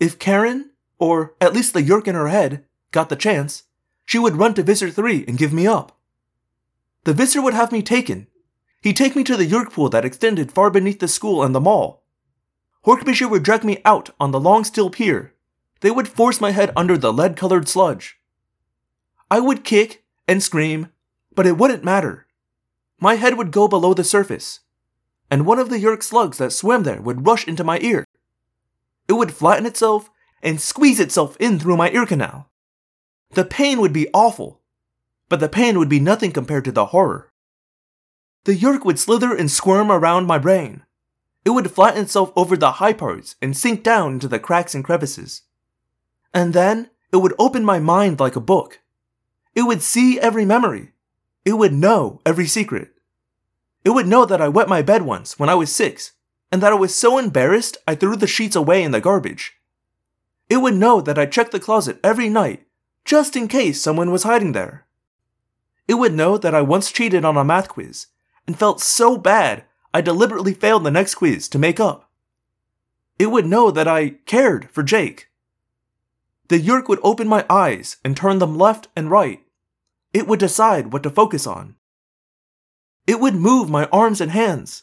If 0.00 0.18
Karen, 0.18 0.70
or 0.98 1.34
at 1.40 1.52
least 1.52 1.74
the 1.74 1.82
Yeerk 1.82 2.06
in 2.06 2.14
her 2.14 2.28
head, 2.28 2.64
got 2.92 3.08
the 3.08 3.16
chance, 3.16 3.64
she 4.06 4.18
would 4.18 4.36
run 4.36 4.54
to 4.54 4.62
Visser 4.62 4.90
3 4.90 5.24
and 5.28 5.36
give 5.36 5.52
me 5.52 5.66
up. 5.66 5.98
The 7.04 7.12
Visser 7.12 7.42
would 7.42 7.54
have 7.54 7.72
me 7.72 7.82
taken. 7.82 8.28
He'd 8.80 8.96
take 8.96 9.16
me 9.16 9.24
to 9.24 9.36
the 9.36 9.46
Yeerk 9.46 9.72
pool 9.72 9.88
that 9.90 10.04
extended 10.04 10.52
far 10.52 10.70
beneath 10.70 11.00
the 11.00 11.08
school 11.08 11.42
and 11.42 11.54
the 11.54 11.60
mall. 11.60 12.04
Hork-Bajir 12.86 13.28
would 13.28 13.42
drag 13.42 13.64
me 13.64 13.82
out 13.84 14.10
on 14.20 14.30
the 14.30 14.40
long 14.40 14.62
steel 14.62 14.90
pier. 14.90 15.34
They 15.80 15.90
would 15.90 16.08
force 16.08 16.40
my 16.40 16.52
head 16.52 16.72
under 16.76 16.96
the 16.96 17.12
lead 17.12 17.36
colored 17.36 17.68
sludge. 17.68 18.18
I 19.28 19.40
would 19.40 19.64
kick 19.64 20.04
and 20.28 20.42
scream, 20.42 20.88
but 21.34 21.46
it 21.46 21.58
wouldn't 21.58 21.84
matter. 21.84 22.26
My 23.00 23.14
head 23.14 23.36
would 23.36 23.50
go 23.50 23.66
below 23.66 23.92
the 23.92 24.04
surface, 24.04 24.60
and 25.30 25.44
one 25.44 25.58
of 25.58 25.68
the 25.68 25.78
Yeerk 25.78 26.02
slugs 26.02 26.38
that 26.38 26.52
swam 26.52 26.84
there 26.84 27.02
would 27.02 27.26
rush 27.26 27.46
into 27.46 27.64
my 27.64 27.78
ear. 27.80 28.04
It 29.08 29.14
would 29.14 29.34
flatten 29.34 29.66
itself 29.66 30.10
and 30.42 30.60
squeeze 30.60 31.00
itself 31.00 31.36
in 31.38 31.58
through 31.58 31.76
my 31.76 31.90
ear 31.90 32.06
canal. 32.06 32.50
The 33.30 33.44
pain 33.44 33.80
would 33.80 33.92
be 33.92 34.08
awful, 34.14 34.60
but 35.28 35.40
the 35.40 35.48
pain 35.48 35.78
would 35.78 35.88
be 35.88 36.00
nothing 36.00 36.32
compared 36.32 36.64
to 36.64 36.72
the 36.72 36.86
horror. 36.86 37.32
The 38.44 38.54
Yeerk 38.54 38.84
would 38.84 38.98
slither 38.98 39.34
and 39.34 39.50
squirm 39.50 39.90
around 39.90 40.26
my 40.26 40.38
brain. 40.38 40.84
It 41.44 41.50
would 41.50 41.70
flatten 41.70 42.02
itself 42.02 42.32
over 42.36 42.56
the 42.56 42.72
high 42.72 42.92
parts 42.92 43.36
and 43.42 43.56
sink 43.56 43.82
down 43.82 44.14
into 44.14 44.28
the 44.28 44.38
cracks 44.38 44.74
and 44.74 44.84
crevices. 44.84 45.42
And 46.32 46.52
then 46.52 46.90
it 47.12 47.18
would 47.18 47.34
open 47.38 47.64
my 47.64 47.78
mind 47.78 48.20
like 48.20 48.36
a 48.36 48.40
book. 48.40 48.80
It 49.54 49.62
would 49.62 49.82
see 49.82 50.20
every 50.20 50.44
memory. 50.44 50.92
It 51.44 51.54
would 51.54 51.72
know 51.72 52.20
every 52.26 52.46
secret. 52.46 52.90
It 53.84 53.90
would 53.90 54.06
know 54.06 54.26
that 54.26 54.40
I 54.40 54.48
wet 54.48 54.68
my 54.68 54.82
bed 54.82 55.02
once 55.02 55.38
when 55.38 55.48
I 55.48 55.54
was 55.54 55.74
six, 55.74 56.12
and 56.50 56.60
that 56.60 56.72
I 56.72 56.76
was 56.76 56.94
so 56.94 57.18
embarrassed 57.18 57.78
I 57.86 57.94
threw 57.94 58.16
the 58.16 58.26
sheets 58.26 58.56
away 58.56 58.82
in 58.82 58.90
the 58.90 59.00
garbage. 59.00 59.54
It 60.50 60.58
would 60.58 60.74
know 60.74 61.00
that 61.00 61.18
I 61.18 61.26
checked 61.26 61.52
the 61.52 61.60
closet 61.60 62.00
every 62.02 62.28
night, 62.28 62.65
just 63.06 63.36
in 63.36 63.48
case 63.48 63.80
someone 63.80 64.10
was 64.10 64.24
hiding 64.24 64.52
there. 64.52 64.84
It 65.88 65.94
would 65.94 66.12
know 66.12 66.36
that 66.36 66.54
I 66.54 66.60
once 66.60 66.90
cheated 66.90 67.24
on 67.24 67.36
a 67.36 67.44
math 67.44 67.68
quiz, 67.68 68.08
and 68.46 68.58
felt 68.58 68.80
so 68.80 69.16
bad 69.16 69.64
I 69.94 70.00
deliberately 70.00 70.52
failed 70.52 70.84
the 70.84 70.90
next 70.90 71.14
quiz 71.14 71.48
to 71.50 71.58
make 71.58 71.80
up. 71.80 72.10
It 73.18 73.30
would 73.30 73.46
know 73.46 73.70
that 73.70 73.88
I 73.88 74.10
cared 74.26 74.70
for 74.70 74.82
Jake. 74.82 75.28
The 76.48 76.60
Yeerk 76.60 76.88
would 76.88 77.00
open 77.02 77.28
my 77.28 77.46
eyes 77.48 77.96
and 78.04 78.16
turn 78.16 78.40
them 78.40 78.58
left 78.58 78.88
and 78.94 79.10
right. 79.10 79.40
It 80.12 80.26
would 80.26 80.40
decide 80.40 80.92
what 80.92 81.02
to 81.04 81.10
focus 81.10 81.46
on. 81.46 81.76
It 83.06 83.20
would 83.20 83.34
move 83.34 83.70
my 83.70 83.86
arms 83.86 84.20
and 84.20 84.32
hands. 84.32 84.82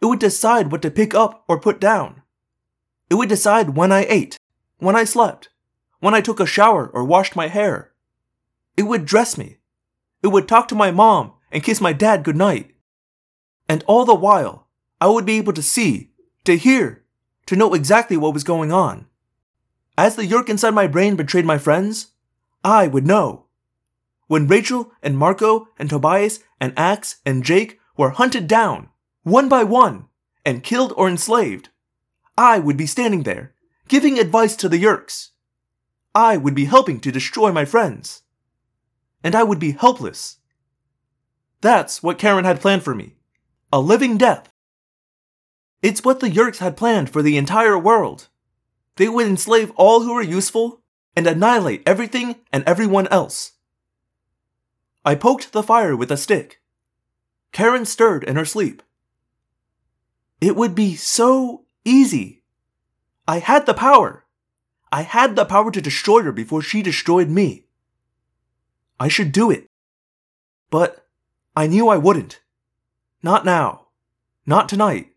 It 0.00 0.06
would 0.06 0.20
decide 0.20 0.70
what 0.70 0.82
to 0.82 0.90
pick 0.90 1.14
up 1.14 1.44
or 1.48 1.60
put 1.60 1.80
down. 1.80 2.22
It 3.10 3.14
would 3.16 3.28
decide 3.28 3.76
when 3.76 3.92
I 3.92 4.06
ate, 4.08 4.38
when 4.78 4.96
I 4.96 5.04
slept, 5.04 5.48
when 6.00 6.14
I 6.14 6.20
took 6.20 6.40
a 6.40 6.46
shower 6.46 6.86
or 6.86 7.04
washed 7.04 7.36
my 7.36 7.48
hair. 7.48 7.92
It 8.76 8.84
would 8.84 9.06
dress 9.06 9.38
me. 9.38 9.58
It 10.22 10.28
would 10.28 10.46
talk 10.48 10.68
to 10.68 10.74
my 10.74 10.90
mom 10.90 11.32
and 11.50 11.62
kiss 11.62 11.80
my 11.80 11.92
dad 11.92 12.24
goodnight. 12.24 12.74
And 13.68 13.82
all 13.86 14.04
the 14.04 14.14
while, 14.14 14.68
I 15.00 15.08
would 15.08 15.24
be 15.26 15.38
able 15.38 15.52
to 15.54 15.62
see, 15.62 16.10
to 16.44 16.56
hear, 16.56 17.04
to 17.46 17.56
know 17.56 17.74
exactly 17.74 18.16
what 18.16 18.34
was 18.34 18.44
going 18.44 18.72
on. 18.72 19.06
As 19.96 20.16
the 20.16 20.26
Yeerk 20.26 20.48
inside 20.48 20.74
my 20.74 20.86
brain 20.86 21.16
betrayed 21.16 21.46
my 21.46 21.58
friends, 21.58 22.08
I 22.62 22.86
would 22.86 23.06
know. 23.06 23.46
when 24.26 24.46
Rachel 24.46 24.92
and 25.02 25.16
Marco 25.16 25.68
and 25.78 25.88
Tobias 25.88 26.40
and 26.60 26.72
Ax 26.76 27.16
and 27.24 27.44
Jake 27.44 27.78
were 27.96 28.10
hunted 28.10 28.46
down, 28.46 28.88
one 29.22 29.48
by 29.48 29.64
one, 29.64 30.06
and 30.44 30.62
killed 30.62 30.92
or 30.96 31.08
enslaved, 31.08 31.68
I 32.36 32.58
would 32.58 32.76
be 32.76 32.86
standing 32.86 33.22
there, 33.22 33.54
giving 33.88 34.18
advice 34.18 34.56
to 34.56 34.68
the 34.68 34.82
Yeerks. 34.82 35.30
I 36.16 36.38
would 36.38 36.54
be 36.54 36.64
helping 36.64 36.98
to 37.00 37.12
destroy 37.12 37.52
my 37.52 37.66
friends. 37.66 38.22
And 39.22 39.34
I 39.34 39.42
would 39.42 39.58
be 39.58 39.72
helpless. 39.72 40.38
That's 41.60 42.02
what 42.02 42.18
Karen 42.18 42.46
had 42.46 42.58
planned 42.58 42.82
for 42.82 42.94
me 42.94 43.16
a 43.70 43.80
living 43.80 44.16
death. 44.16 44.48
It's 45.82 46.02
what 46.02 46.20
the 46.20 46.30
Yeerks 46.30 46.56
had 46.56 46.74
planned 46.74 47.10
for 47.10 47.20
the 47.20 47.36
entire 47.36 47.78
world. 47.78 48.28
They 48.96 49.10
would 49.10 49.26
enslave 49.26 49.72
all 49.76 50.04
who 50.04 50.14
were 50.14 50.22
useful 50.22 50.80
and 51.14 51.26
annihilate 51.26 51.82
everything 51.84 52.36
and 52.50 52.64
everyone 52.64 53.08
else. 53.08 53.52
I 55.04 55.16
poked 55.16 55.52
the 55.52 55.62
fire 55.62 55.94
with 55.94 56.10
a 56.10 56.16
stick. 56.16 56.62
Karen 57.52 57.84
stirred 57.84 58.24
in 58.24 58.36
her 58.36 58.46
sleep. 58.46 58.82
It 60.40 60.56
would 60.56 60.74
be 60.74 60.96
so 60.96 61.66
easy. 61.84 62.42
I 63.28 63.40
had 63.40 63.66
the 63.66 63.74
power. 63.74 64.25
I 64.96 65.02
had 65.02 65.36
the 65.36 65.44
power 65.44 65.70
to 65.70 65.82
destroy 65.82 66.22
her 66.22 66.32
before 66.32 66.62
she 66.62 66.80
destroyed 66.80 67.28
me. 67.28 67.66
I 68.98 69.08
should 69.08 69.30
do 69.30 69.50
it. 69.50 69.68
But 70.70 71.06
I 71.54 71.66
knew 71.66 71.90
I 71.90 71.98
wouldn't. 71.98 72.40
Not 73.22 73.44
now. 73.44 73.88
Not 74.46 74.70
tonight. 74.70 75.12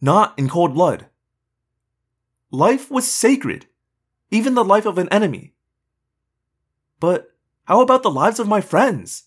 Not 0.00 0.36
in 0.36 0.48
cold 0.48 0.74
blood. 0.74 1.06
Life 2.50 2.90
was 2.90 3.06
sacred, 3.06 3.66
even 4.32 4.54
the 4.54 4.64
life 4.64 4.84
of 4.84 4.98
an 4.98 5.08
enemy. 5.10 5.54
But 6.98 7.30
how 7.66 7.80
about 7.80 8.02
the 8.02 8.10
lives 8.10 8.40
of 8.40 8.48
my 8.48 8.60
friends? 8.60 9.26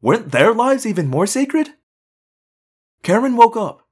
Weren't 0.00 0.32
their 0.32 0.54
lives 0.54 0.86
even 0.86 1.08
more 1.08 1.26
sacred? 1.26 1.68
Karen 3.02 3.36
woke 3.36 3.58
up. 3.58 3.86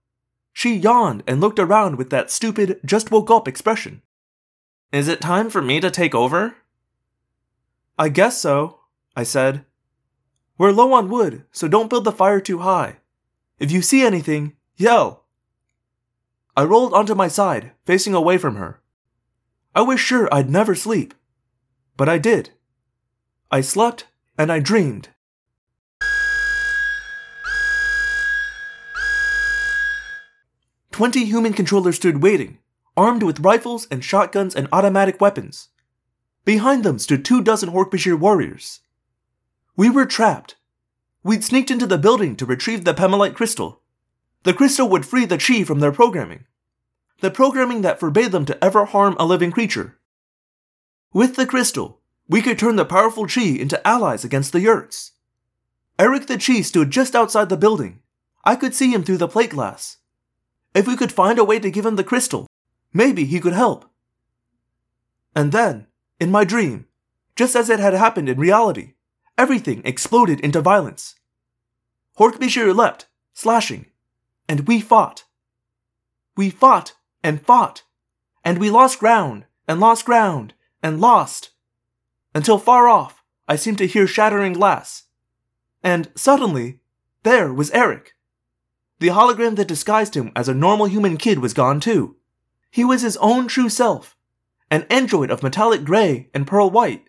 She 0.55 0.77
yawned 0.77 1.25
and 1.27 1.43
looked 1.43 1.59
around 1.59 1.97
with 1.97 2.09
that 2.09 2.31
stupid, 2.31 2.81
just 2.87 3.11
woke 3.11 3.31
up 3.31 3.47
expression. 3.47 4.00
Is 4.92 5.06
it 5.06 5.20
time 5.20 5.50
for 5.50 5.62
me 5.62 5.78
to 5.78 5.90
take 5.90 6.16
over? 6.16 6.56
I 7.97 8.09
guess 8.09 8.40
so, 8.40 8.80
I 9.14 9.23
said. 9.23 9.64
We're 10.59 10.73
low 10.73 10.92
on 10.94 11.09
wood, 11.09 11.44
so 11.52 11.68
don't 11.68 11.88
build 11.88 12.04
the 12.04 12.11
fire 12.11 12.40
too 12.40 12.59
high. 12.59 12.97
If 13.61 13.70
you 13.70 13.82
see 13.82 14.02
anything, 14.02 14.56
yell. 14.76 15.26
I 16.56 16.64
rolled 16.64 16.92
onto 16.92 17.14
my 17.14 17.28
side, 17.28 17.70
facing 17.85 18.14
away 18.14 18.37
from 18.37 18.56
her. 18.56 18.80
I 19.76 19.82
was 19.82 20.00
sure 20.00 20.28
I'd 20.35 20.50
never 20.50 20.75
sleep. 20.75 21.14
But 21.97 22.09
I 22.09 22.18
did. 22.18 22.50
I 23.49 23.61
slept 23.61 24.06
and 24.37 24.50
I 24.50 24.59
dreamed. 24.59 25.11
Twenty 30.90 31.25
human 31.25 31.52
controllers 31.52 31.97
stood 31.97 32.23
waiting, 32.23 32.59
armed 33.00 33.23
with 33.23 33.40
rifles 33.40 33.88
and 33.90 34.04
shotguns 34.04 34.54
and 34.54 34.69
automatic 34.71 35.23
weapons. 35.23 35.71
Behind 36.45 36.85
them 36.85 36.99
stood 36.99 37.25
two 37.25 37.42
dozen 37.42 37.71
Hork-Bajir 37.71 38.19
warriors. 38.19 38.80
We 39.75 39.88
were 39.88 40.04
trapped. 40.04 40.57
We'd 41.23 41.42
sneaked 41.42 41.71
into 41.71 41.87
the 41.87 41.97
building 41.97 42.37
to 42.37 42.45
retrieve 42.45 42.85
the 42.85 42.92
Pemalite 42.92 43.35
crystal. 43.35 43.80
The 44.42 44.52
crystal 44.52 44.87
would 44.90 45.07
free 45.07 45.25
the 45.25 45.38
Chee 45.38 45.64
from 45.64 45.80
their 45.80 45.92
programming. 45.92 46.45
The 47.23 47.30
programming 47.30 47.80
that 47.80 47.99
forbade 47.99 48.33
them 48.33 48.45
to 48.45 48.62
ever 48.62 48.85
harm 48.85 49.16
a 49.18 49.25
living 49.25 49.51
creature. 49.51 49.96
With 51.14 51.37
the 51.37 51.46
crystal, 51.46 52.01
we 52.29 52.42
could 52.42 52.59
turn 52.59 52.77
the 52.77 52.85
powerful 52.85 53.27
Chee 53.27 53.59
into 53.59 53.87
allies 53.88 54.25
against 54.25 54.53
the 54.53 54.61
Yeerks. 54.61 55.12
Erek 55.98 56.27
the 56.27 56.37
Chee 56.37 56.62
stood 56.62 56.90
just 56.90 57.16
outside 57.16 57.48
the 57.48 57.57
building. 57.57 58.01
I 58.44 58.57
could 58.57 58.75
see 58.75 58.92
him 58.92 59.05
through 59.05 59.22
the 59.25 59.35
plate 59.35 59.51
glass. 59.51 59.96
If 60.75 60.87
we 60.87 60.96
could 60.96 61.12
find 61.12 61.38
a 61.38 61.44
way 61.44 61.59
to 61.61 61.70
give 61.70 61.87
him 61.87 61.96
the 61.96 62.05
crystal, 62.05 62.46
maybe 62.92 63.24
he 63.24 63.40
could 63.40 63.53
help. 63.53 63.85
And 65.35 65.53
then, 65.53 65.87
in 66.18 66.31
my 66.31 66.44
dream, 66.44 66.87
just 67.37 67.55
as 67.57 67.70
it 67.70 67.81
had 67.81 67.94
happened 67.94 68.29
in 68.29 68.38
reality, 68.38 68.94
everything 69.38 69.83
exploded 69.85 70.40
into 70.40 70.61
violence. 70.61 71.14
Hork-Bajir 72.18 72.74
leapt, 72.74 73.07
slashing, 73.33 73.87
and 74.48 74.66
we 74.66 74.81
fought. 74.81 75.24
We 76.37 76.50
fought 76.50 76.94
and 77.22 77.40
fought, 77.40 77.85
and 78.44 78.59
we 78.59 78.70
lost 78.70 78.98
ground 78.98 79.44
and 79.66 79.81
lost 79.81 80.05
ground 80.05 80.55
and 80.83 81.00
lost, 81.00 81.50
until 82.35 82.59
far 82.59 82.88
off 82.88 83.22
I 83.48 83.57
seemed 83.57 83.79
to 83.79 83.87
hear 83.87 84.07
shattering 84.07 84.53
glass. 84.53 85.05
And 85.83 86.09
suddenly, 86.14 86.81
there 87.22 87.53
was 87.53 87.70
Erek. 87.72 88.12
The 88.98 89.09
hologram 89.09 89.57
that 89.57 89.66
disguised 89.66 90.14
him 90.14 90.31
as 90.37 90.48
a 90.48 90.55
normal 90.55 90.87
human 90.87 91.16
kid 91.16 91.38
was 91.38 91.55
gone 91.55 91.81
too. 91.81 92.16
He 92.70 92.85
was 92.85 93.02
his 93.02 93.16
own 93.16 93.48
true 93.48 93.68
self, 93.68 94.16
an 94.70 94.87
android 94.88 95.30
of 95.30 95.42
metallic 95.42 95.85
gray 95.85 96.30
and 96.33 96.46
pearl 96.46 96.70
white. 96.70 97.09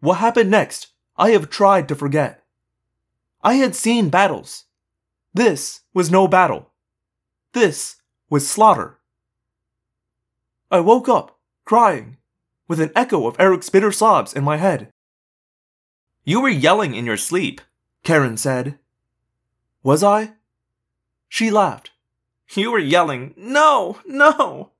What 0.00 0.18
happened 0.18 0.50
next, 0.50 0.88
I 1.16 1.30
have 1.30 1.50
tried 1.50 1.88
to 1.88 1.94
forget. 1.94 2.42
I 3.42 3.54
had 3.54 3.74
seen 3.74 4.08
battles. 4.08 4.64
This 5.34 5.82
was 5.92 6.10
no 6.10 6.26
battle. 6.26 6.70
This 7.52 7.96
was 8.30 8.48
slaughter. 8.48 8.98
I 10.70 10.80
woke 10.80 11.08
up, 11.08 11.38
crying, 11.64 12.16
with 12.68 12.80
an 12.80 12.92
echo 12.94 13.26
of 13.26 13.38
Erek's 13.38 13.68
bitter 13.68 13.92
sobs 13.92 14.32
in 14.32 14.44
my 14.44 14.56
head. 14.56 14.90
You 16.24 16.40
were 16.40 16.48
yelling 16.48 16.94
in 16.94 17.04
your 17.06 17.16
sleep, 17.16 17.60
Karen 18.04 18.36
said. 18.36 18.78
Was 19.82 20.02
I? 20.02 20.34
She 21.28 21.50
laughed. 21.50 21.89
You 22.54 22.72
were 22.72 22.78
yelling, 22.78 23.34
no, 23.36 23.98
no! 24.06 24.72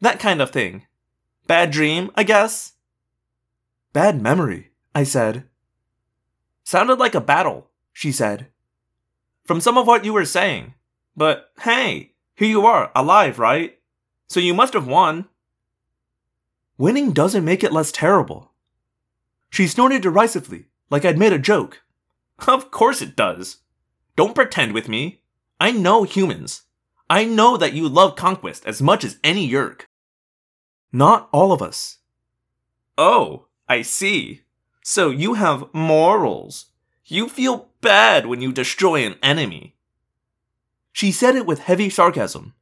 That 0.00 0.18
kind 0.18 0.42
of 0.42 0.50
thing. 0.50 0.86
Bad 1.46 1.70
dream, 1.70 2.10
I 2.16 2.24
guess? 2.24 2.72
Bad 3.92 4.20
memory, 4.20 4.72
I 4.94 5.04
said. 5.04 5.44
Sounded 6.64 6.98
like 6.98 7.14
a 7.14 7.20
battle, 7.20 7.70
she 7.92 8.10
said. 8.10 8.48
From 9.44 9.60
some 9.60 9.78
of 9.78 9.86
what 9.86 10.04
you 10.04 10.12
were 10.12 10.24
saying. 10.24 10.74
But 11.16 11.50
hey, 11.60 12.14
here 12.34 12.48
you 12.48 12.66
are, 12.66 12.90
alive, 12.96 13.38
right? 13.38 13.78
So 14.26 14.40
you 14.40 14.54
must 14.54 14.72
have 14.72 14.88
won. 14.88 15.28
Winning 16.76 17.12
doesn't 17.12 17.44
make 17.44 17.62
it 17.62 17.72
less 17.72 17.92
terrible. 17.92 18.50
She 19.50 19.68
snorted 19.68 20.02
derisively, 20.02 20.66
like 20.90 21.04
I'd 21.04 21.18
made 21.18 21.32
a 21.32 21.38
joke. 21.38 21.82
Of 22.48 22.72
course 22.72 23.00
it 23.00 23.14
does. 23.14 23.58
Don't 24.16 24.34
pretend 24.34 24.72
with 24.72 24.88
me. 24.88 25.20
I 25.60 25.70
know 25.70 26.02
humans. 26.02 26.62
I 27.08 27.24
know 27.24 27.56
that 27.56 27.74
you 27.74 27.88
love 27.88 28.16
conquest 28.16 28.64
as 28.66 28.80
much 28.80 29.04
as 29.04 29.18
any 29.22 29.48
Yeerk. 29.48 29.82
Not 30.92 31.28
all 31.32 31.52
of 31.52 31.60
us. 31.60 31.98
Oh, 32.96 33.46
I 33.68 33.82
see. 33.82 34.42
So 34.82 35.10
you 35.10 35.34
have 35.34 35.72
morals. 35.72 36.66
You 37.04 37.28
feel 37.28 37.68
bad 37.80 38.26
when 38.26 38.40
you 38.40 38.52
destroy 38.52 39.04
an 39.04 39.16
enemy. 39.22 39.76
She 40.92 41.10
said 41.10 41.36
it 41.36 41.46
with 41.46 41.60
heavy 41.60 41.90
sarcasm. 41.90 42.54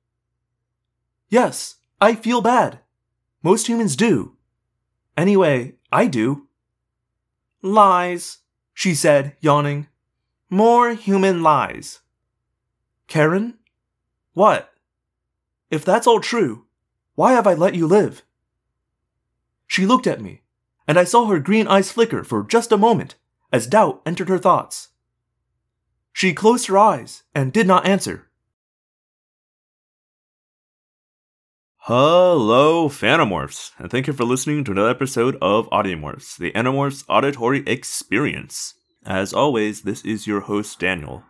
Yes, 1.29 1.77
I 2.01 2.15
feel 2.15 2.41
bad. 2.41 2.81
Most 3.43 3.69
humans 3.69 3.97
do. 3.97 4.37
Anyway, 5.17 5.75
I 5.93 6.07
do. 6.07 6.49
Lies, 7.61 8.39
she 8.73 8.95
said, 8.95 9.37
yawning. 9.41 9.89
More 10.49 10.95
human 10.95 11.43
lies. 11.43 12.01
Karen? 13.07 13.59
What? 14.35 14.73
If 15.71 15.85
that's 15.85 16.07
all 16.07 16.21
true, 16.21 16.67
why 17.15 17.33
have 17.33 17.47
I 17.47 17.55
let 17.55 17.75
you 17.75 17.87
live? 17.87 18.23
She 19.67 19.87
looked 19.87 20.07
at 20.07 20.21
me, 20.21 20.43
and 20.87 20.99
I 20.99 21.05
saw 21.05 21.27
her 21.27 21.39
green 21.39 21.67
eyes 21.67 21.93
flicker 21.93 22.25
for 22.25 22.43
just 22.43 22.73
a 22.73 22.77
moment 22.77 23.15
as 23.53 23.67
doubt 23.67 24.01
entered 24.07 24.29
her 24.29 24.39
thoughts. 24.39 24.89
She 26.13 26.35
closed 26.35 26.67
her 26.67 26.79
eyes 26.79 27.23
and 27.35 27.53
did 27.53 27.67
not 27.67 27.87
answer. 27.87 28.29
Hello, 31.87 32.89
Phantomorphs, 32.89 33.73
and 33.77 33.91
thank 33.91 34.07
you 34.07 34.13
for 34.13 34.25
listening 34.25 34.63
to 34.65 34.73
another 34.73 34.91
episode 34.91 35.37
of 35.43 35.69
Audiomorphs, 35.71 36.37
the 36.37 36.53
Animorphs 36.53 37.05
auditory 37.09 37.65
experience. 37.67 38.75
As 39.05 39.33
always, 39.33 39.83
this 39.83 40.05
is 40.05 40.27
your 40.27 40.43
host, 40.43 40.79
Daniel. 40.79 41.25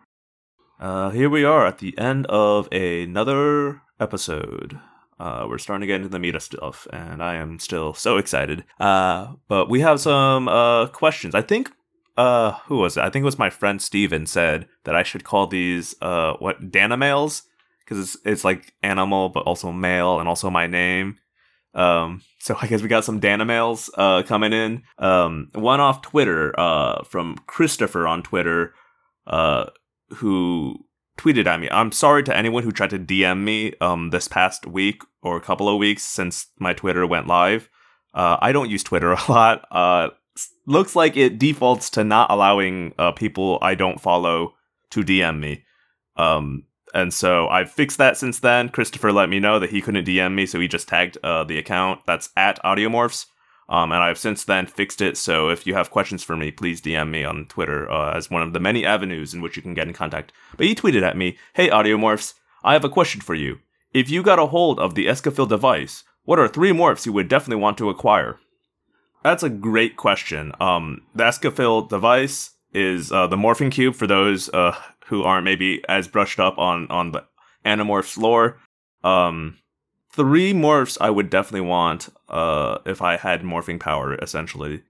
Uh, 0.82 1.10
here 1.10 1.30
we 1.30 1.44
are 1.44 1.64
at 1.64 1.78
the 1.78 1.96
end 1.96 2.26
of 2.26 2.66
another 2.72 3.82
episode. 4.00 4.80
Uh, 5.20 5.46
we're 5.48 5.56
starting 5.56 5.82
to 5.82 5.86
get 5.86 5.98
into 5.98 6.08
the 6.08 6.18
meta 6.18 6.40
stuff, 6.40 6.88
and 6.92 7.22
I 7.22 7.36
am 7.36 7.60
still 7.60 7.94
so 7.94 8.16
excited. 8.16 8.64
Uh, 8.80 9.34
but 9.46 9.70
we 9.70 9.78
have 9.78 10.00
some 10.00 10.48
uh, 10.48 10.88
questions. 10.88 11.36
I 11.36 11.42
think, 11.42 11.70
uh, 12.16 12.54
who 12.66 12.78
was 12.78 12.96
it? 12.96 13.02
I 13.02 13.10
think 13.10 13.22
it 13.22 13.26
was 13.26 13.38
my 13.38 13.48
friend 13.48 13.80
Steven 13.80 14.26
said 14.26 14.66
that 14.82 14.96
I 14.96 15.04
should 15.04 15.22
call 15.22 15.46
these, 15.46 15.94
uh, 16.02 16.32
what, 16.40 16.72
Danimales? 16.72 17.42
Because 17.84 18.00
it's, 18.00 18.16
it's 18.24 18.44
like 18.44 18.74
animal, 18.82 19.28
but 19.28 19.44
also 19.44 19.70
male, 19.70 20.18
and 20.18 20.28
also 20.28 20.50
my 20.50 20.66
name. 20.66 21.16
Um, 21.74 22.22
so 22.40 22.56
I 22.60 22.66
guess 22.66 22.82
we 22.82 22.88
got 22.88 23.04
some 23.04 23.20
Dana 23.20 23.44
mails 23.44 23.88
uh, 23.96 24.24
coming 24.24 24.52
in. 24.52 24.82
Um, 24.98 25.50
one 25.54 25.78
off 25.78 26.02
Twitter 26.02 26.58
uh, 26.58 27.04
from 27.04 27.36
Christopher 27.46 28.08
on 28.08 28.24
Twitter, 28.24 28.74
uh, 29.28 29.66
who 30.16 30.84
tweeted 31.18 31.46
at 31.46 31.60
me. 31.60 31.68
I'm 31.70 31.92
sorry 31.92 32.22
to 32.24 32.36
anyone 32.36 32.62
who 32.62 32.72
tried 32.72 32.90
to 32.90 32.98
DM 32.98 33.42
me 33.42 33.74
um, 33.80 34.10
this 34.10 34.28
past 34.28 34.66
week 34.66 35.02
or 35.22 35.36
a 35.36 35.40
couple 35.40 35.68
of 35.68 35.78
weeks 35.78 36.02
since 36.02 36.46
my 36.58 36.72
Twitter 36.72 37.06
went 37.06 37.26
live. 37.26 37.68
Uh, 38.14 38.36
I 38.40 38.52
don't 38.52 38.70
use 38.70 38.82
Twitter 38.82 39.12
a 39.28 39.30
lot. 39.30 39.66
Uh, 39.70 40.10
looks 40.66 40.96
like 40.96 41.16
it 41.16 41.38
defaults 41.38 41.90
to 41.90 42.04
not 42.04 42.30
allowing 42.30 42.94
uh, 42.98 43.12
people 43.12 43.58
I 43.62 43.74
don't 43.74 44.00
follow 44.00 44.54
to 44.90 45.02
DM 45.02 45.38
me. 45.40 45.64
Um, 46.16 46.64
and 46.94 47.12
so 47.12 47.48
I've 47.48 47.70
fixed 47.70 47.98
that 47.98 48.16
since 48.16 48.40
then. 48.40 48.68
Christopher 48.68 49.12
let 49.12 49.30
me 49.30 49.40
know 49.40 49.58
that 49.58 49.70
he 49.70 49.80
couldn't 49.80 50.06
DM 50.06 50.34
me, 50.34 50.46
so 50.46 50.60
he 50.60 50.68
just 50.68 50.88
tagged 50.88 51.16
uh, 51.22 51.44
the 51.44 51.58
account. 51.58 52.00
That's 52.06 52.30
at 52.36 52.62
Audiomorphs. 52.62 53.26
Um, 53.68 53.92
and 53.92 54.02
I've 54.02 54.18
since 54.18 54.44
then 54.44 54.66
fixed 54.66 55.00
it. 55.00 55.16
So 55.16 55.48
if 55.48 55.66
you 55.66 55.74
have 55.74 55.90
questions 55.90 56.22
for 56.22 56.36
me, 56.36 56.50
please 56.50 56.80
DM 56.80 57.10
me 57.10 57.24
on 57.24 57.46
Twitter 57.46 57.90
uh, 57.90 58.16
as 58.16 58.30
one 58.30 58.42
of 58.42 58.52
the 58.52 58.60
many 58.60 58.84
avenues 58.84 59.32
in 59.32 59.40
which 59.40 59.56
you 59.56 59.62
can 59.62 59.74
get 59.74 59.88
in 59.88 59.94
contact. 59.94 60.32
But 60.56 60.66
he 60.66 60.74
tweeted 60.74 61.02
at 61.02 61.16
me, 61.16 61.38
Hey, 61.54 61.70
Audiomorphs, 61.70 62.34
I 62.64 62.74
have 62.74 62.84
a 62.84 62.90
question 62.90 63.20
for 63.20 63.34
you. 63.34 63.60
If 63.94 64.10
you 64.10 64.22
got 64.22 64.38
a 64.38 64.46
hold 64.46 64.78
of 64.78 64.94
the 64.94 65.06
Escafil 65.06 65.48
device, 65.48 66.04
what 66.24 66.38
are 66.38 66.48
three 66.48 66.70
morphs 66.70 67.06
you 67.06 67.12
would 67.12 67.28
definitely 67.28 67.62
want 67.62 67.78
to 67.78 67.90
acquire? 67.90 68.38
That's 69.22 69.42
a 69.42 69.50
great 69.50 69.96
question. 69.96 70.52
Um, 70.60 71.02
the 71.14 71.24
Escafil 71.24 71.88
device 71.88 72.50
is 72.72 73.12
uh, 73.12 73.26
the 73.26 73.36
morphing 73.36 73.70
cube 73.70 73.94
for 73.94 74.06
those 74.06 74.48
uh, 74.50 74.76
who 75.06 75.22
aren't 75.22 75.44
maybe 75.44 75.82
as 75.88 76.08
brushed 76.08 76.40
up 76.40 76.58
on 76.58 76.90
on 76.90 77.12
the 77.12 77.24
Animorphs 77.64 78.16
lore. 78.16 78.58
Um, 79.04 79.58
three 80.12 80.52
morphs 80.52 80.98
I 81.00 81.10
would 81.10 81.30
definitely 81.30 81.66
want 81.68 82.08
uh, 82.28 82.78
if 82.86 83.02
I 83.02 83.16
had 83.16 83.42
morphing 83.42 83.80
power, 83.80 84.14
essentially. 84.16 84.82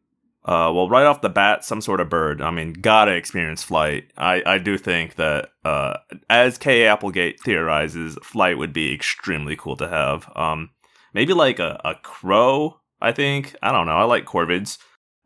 Uh, 0.44 0.72
well, 0.74 0.88
right 0.88 1.06
off 1.06 1.20
the 1.20 1.28
bat, 1.28 1.64
some 1.64 1.80
sort 1.80 2.00
of 2.00 2.08
bird. 2.08 2.42
I 2.42 2.50
mean, 2.50 2.72
gotta 2.72 3.12
experience 3.12 3.62
flight. 3.62 4.10
I, 4.16 4.42
I 4.44 4.58
do 4.58 4.76
think 4.76 5.14
that, 5.14 5.50
uh, 5.64 5.98
as 6.28 6.58
K. 6.58 6.86
Applegate 6.86 7.40
theorizes, 7.40 8.18
flight 8.24 8.58
would 8.58 8.72
be 8.72 8.92
extremely 8.92 9.54
cool 9.54 9.76
to 9.76 9.88
have. 9.88 10.28
Um, 10.34 10.70
maybe 11.14 11.32
like 11.32 11.60
a, 11.60 11.80
a 11.84 11.94
crow, 11.94 12.80
I 13.00 13.12
think. 13.12 13.54
I 13.62 13.70
don't 13.70 13.86
know. 13.86 13.92
I 13.92 14.02
like 14.02 14.24
corvids. 14.24 14.78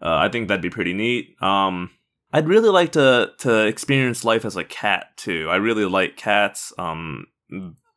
Uh, 0.02 0.16
I 0.16 0.28
think 0.28 0.48
that'd 0.48 0.60
be 0.60 0.68
pretty 0.68 0.92
neat. 0.92 1.34
Um, 1.40 1.90
I'd 2.32 2.48
really 2.48 2.68
like 2.68 2.92
to 2.92 3.32
to 3.38 3.66
experience 3.66 4.24
life 4.24 4.44
as 4.44 4.56
a 4.56 4.64
cat 4.64 5.16
too. 5.16 5.48
I 5.48 5.56
really 5.56 5.86
like 5.86 6.18
cats. 6.18 6.72
Um, 6.76 7.28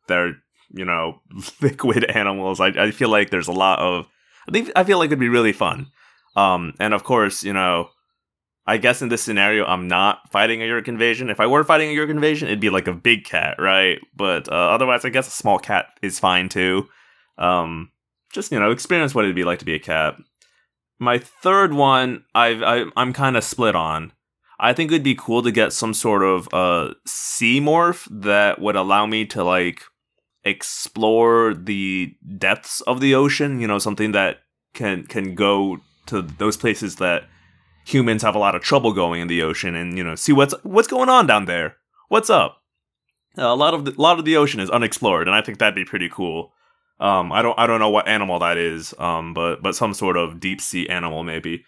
they're 0.08 0.36
you 0.72 0.84
know 0.84 1.20
liquid 1.60 2.04
animals. 2.04 2.60
I 2.60 2.68
I 2.68 2.90
feel 2.90 3.08
like 3.08 3.30
there's 3.30 3.48
a 3.48 3.52
lot 3.52 3.78
of. 3.78 4.06
I 4.48 4.52
think 4.52 4.70
I 4.74 4.84
feel 4.84 4.98
like 4.98 5.08
it'd 5.08 5.18
be 5.18 5.28
really 5.28 5.52
fun. 5.52 5.88
Um, 6.36 6.74
and 6.78 6.94
of 6.94 7.04
course, 7.04 7.42
you 7.42 7.52
know, 7.52 7.90
I 8.66 8.76
guess 8.76 9.02
in 9.02 9.08
this 9.08 9.22
scenario, 9.22 9.64
I'm 9.64 9.88
not 9.88 10.30
fighting 10.30 10.62
a 10.62 10.64
Yeerk 10.64 10.88
invasion. 10.88 11.28
If 11.28 11.40
I 11.40 11.46
were 11.46 11.64
fighting 11.64 11.90
a 11.90 11.94
Yeerk 11.94 12.10
invasion, 12.10 12.48
it'd 12.48 12.60
be 12.60 12.70
like 12.70 12.86
a 12.86 12.94
big 12.94 13.24
cat, 13.24 13.56
right? 13.58 13.98
But 14.14 14.48
uh, 14.48 14.54
otherwise, 14.54 15.04
I 15.04 15.08
guess 15.10 15.28
a 15.28 15.32
small 15.32 15.58
cat 15.58 15.86
is 16.02 16.18
fine 16.18 16.48
too. 16.48 16.88
Um, 17.36 17.90
just 18.32 18.52
you 18.52 18.60
know, 18.60 18.70
experience 18.70 19.14
what 19.14 19.24
it'd 19.24 19.36
be 19.36 19.44
like 19.44 19.58
to 19.58 19.64
be 19.64 19.74
a 19.74 19.80
cat. 19.80 20.16
My 20.98 21.18
third 21.18 21.72
one, 21.72 22.24
I've, 22.34 22.62
I, 22.62 22.84
I'm 22.96 23.12
kind 23.12 23.36
of 23.36 23.44
split 23.44 23.74
on. 23.74 24.12
I 24.60 24.74
think 24.74 24.92
it'd 24.92 25.02
be 25.02 25.14
cool 25.14 25.42
to 25.42 25.50
get 25.50 25.72
some 25.72 25.94
sort 25.94 26.22
of 26.22 26.46
uh 26.52 26.94
sea 27.06 27.60
morph 27.60 28.06
that 28.10 28.60
would 28.60 28.76
allow 28.76 29.06
me 29.06 29.24
to 29.26 29.42
like 29.42 29.82
explore 30.44 31.54
the 31.54 32.14
depths 32.38 32.80
of 32.82 33.00
the 33.00 33.14
ocean. 33.14 33.60
You 33.60 33.66
know, 33.66 33.78
something 33.78 34.12
that 34.12 34.38
can 34.74 35.04
can 35.04 35.34
go 35.34 35.78
to 36.06 36.22
those 36.22 36.56
places 36.56 36.96
that 36.96 37.24
humans 37.84 38.22
have 38.22 38.34
a 38.34 38.38
lot 38.38 38.54
of 38.54 38.62
trouble 38.62 38.92
going 38.92 39.20
in 39.20 39.28
the 39.28 39.42
ocean, 39.42 39.74
and 39.74 39.96
you 39.96 40.04
know, 40.04 40.14
see 40.14 40.32
what's 40.32 40.54
what's 40.62 40.88
going 40.88 41.08
on 41.08 41.26
down 41.26 41.46
there. 41.46 41.76
What's 42.08 42.30
up? 42.30 42.60
a 43.36 43.54
lot 43.54 43.74
of 43.74 43.84
the, 43.84 43.92
a 43.92 44.00
lot 44.00 44.18
of 44.18 44.24
the 44.24 44.36
ocean 44.36 44.60
is 44.60 44.70
unexplored, 44.70 45.28
and 45.28 45.34
I 45.34 45.40
think 45.40 45.58
that'd 45.58 45.74
be 45.74 45.84
pretty 45.84 46.08
cool. 46.08 46.52
Um, 46.98 47.32
I 47.32 47.42
don't 47.42 47.58
I 47.58 47.66
don't 47.66 47.80
know 47.80 47.90
what 47.90 48.08
animal 48.08 48.38
that 48.40 48.58
is, 48.58 48.94
um, 48.98 49.32
but 49.34 49.62
but 49.62 49.74
some 49.74 49.94
sort 49.94 50.16
of 50.16 50.40
deep 50.40 50.60
sea 50.60 50.88
animal 50.88 51.24
maybe. 51.24 51.64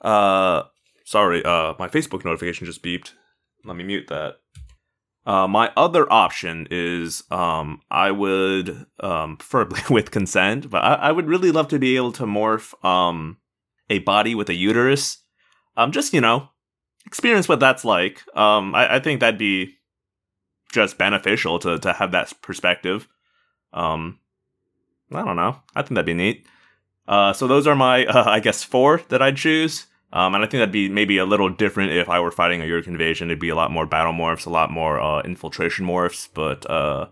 Uh, 0.00 0.64
sorry, 1.04 1.44
uh, 1.44 1.74
my 1.78 1.88
Facebook 1.88 2.24
notification 2.24 2.66
just 2.66 2.82
beeped. 2.82 3.12
Let 3.64 3.76
me 3.76 3.84
mute 3.84 4.06
that. 4.08 4.36
Uh, 5.26 5.46
my 5.46 5.70
other 5.76 6.10
option 6.10 6.66
is 6.70 7.22
um, 7.30 7.80
I 7.90 8.10
would 8.10 8.86
um, 9.00 9.36
preferably 9.36 9.82
with 9.90 10.10
consent, 10.10 10.70
but 10.70 10.82
I, 10.82 10.94
I 10.94 11.12
would 11.12 11.28
really 11.28 11.50
love 11.50 11.68
to 11.68 11.78
be 11.78 11.96
able 11.96 12.12
to 12.12 12.24
morph 12.24 12.72
um, 12.84 13.38
a 13.88 13.98
body 14.00 14.34
with 14.34 14.48
a 14.48 14.54
uterus. 14.54 15.18
Um, 15.76 15.92
just 15.92 16.12
you 16.14 16.20
know, 16.20 16.48
experience 17.06 17.48
what 17.48 17.60
that's 17.60 17.84
like. 17.84 18.22
Um, 18.36 18.74
I, 18.74 18.96
I 18.96 19.00
think 19.00 19.20
that'd 19.20 19.38
be 19.38 19.76
just 20.72 20.98
beneficial 20.98 21.58
to 21.60 21.78
to 21.78 21.92
have 21.92 22.12
that 22.12 22.32
perspective. 22.42 23.08
Um, 23.72 24.18
I 25.12 25.24
don't 25.24 25.36
know. 25.36 25.56
I 25.74 25.82
think 25.82 25.94
that'd 25.94 26.06
be 26.06 26.14
neat. 26.14 26.46
Uh, 27.06 27.32
so 27.32 27.46
those 27.46 27.66
are 27.66 27.74
my, 27.74 28.06
uh, 28.06 28.30
I 28.30 28.40
guess, 28.40 28.62
four 28.62 29.02
that 29.08 29.20
I'd 29.20 29.36
choose. 29.36 29.86
Um, 30.12 30.34
and 30.34 30.42
I 30.42 30.46
think 30.46 30.60
that'd 30.60 30.72
be 30.72 30.88
maybe 30.88 31.18
a 31.18 31.24
little 31.24 31.48
different 31.48 31.92
if 31.92 32.08
I 32.08 32.18
were 32.18 32.32
fighting 32.32 32.60
a 32.60 32.64
Yeerk 32.64 32.86
invasion. 32.86 33.28
It'd 33.28 33.38
be 33.38 33.48
a 33.48 33.54
lot 33.54 33.70
more 33.70 33.86
battle 33.86 34.12
morphs, 34.12 34.46
a 34.46 34.50
lot 34.50 34.70
more 34.70 35.00
uh, 35.00 35.22
infiltration 35.22 35.86
morphs. 35.86 36.28
But 36.34 36.68
uh, 36.68 37.08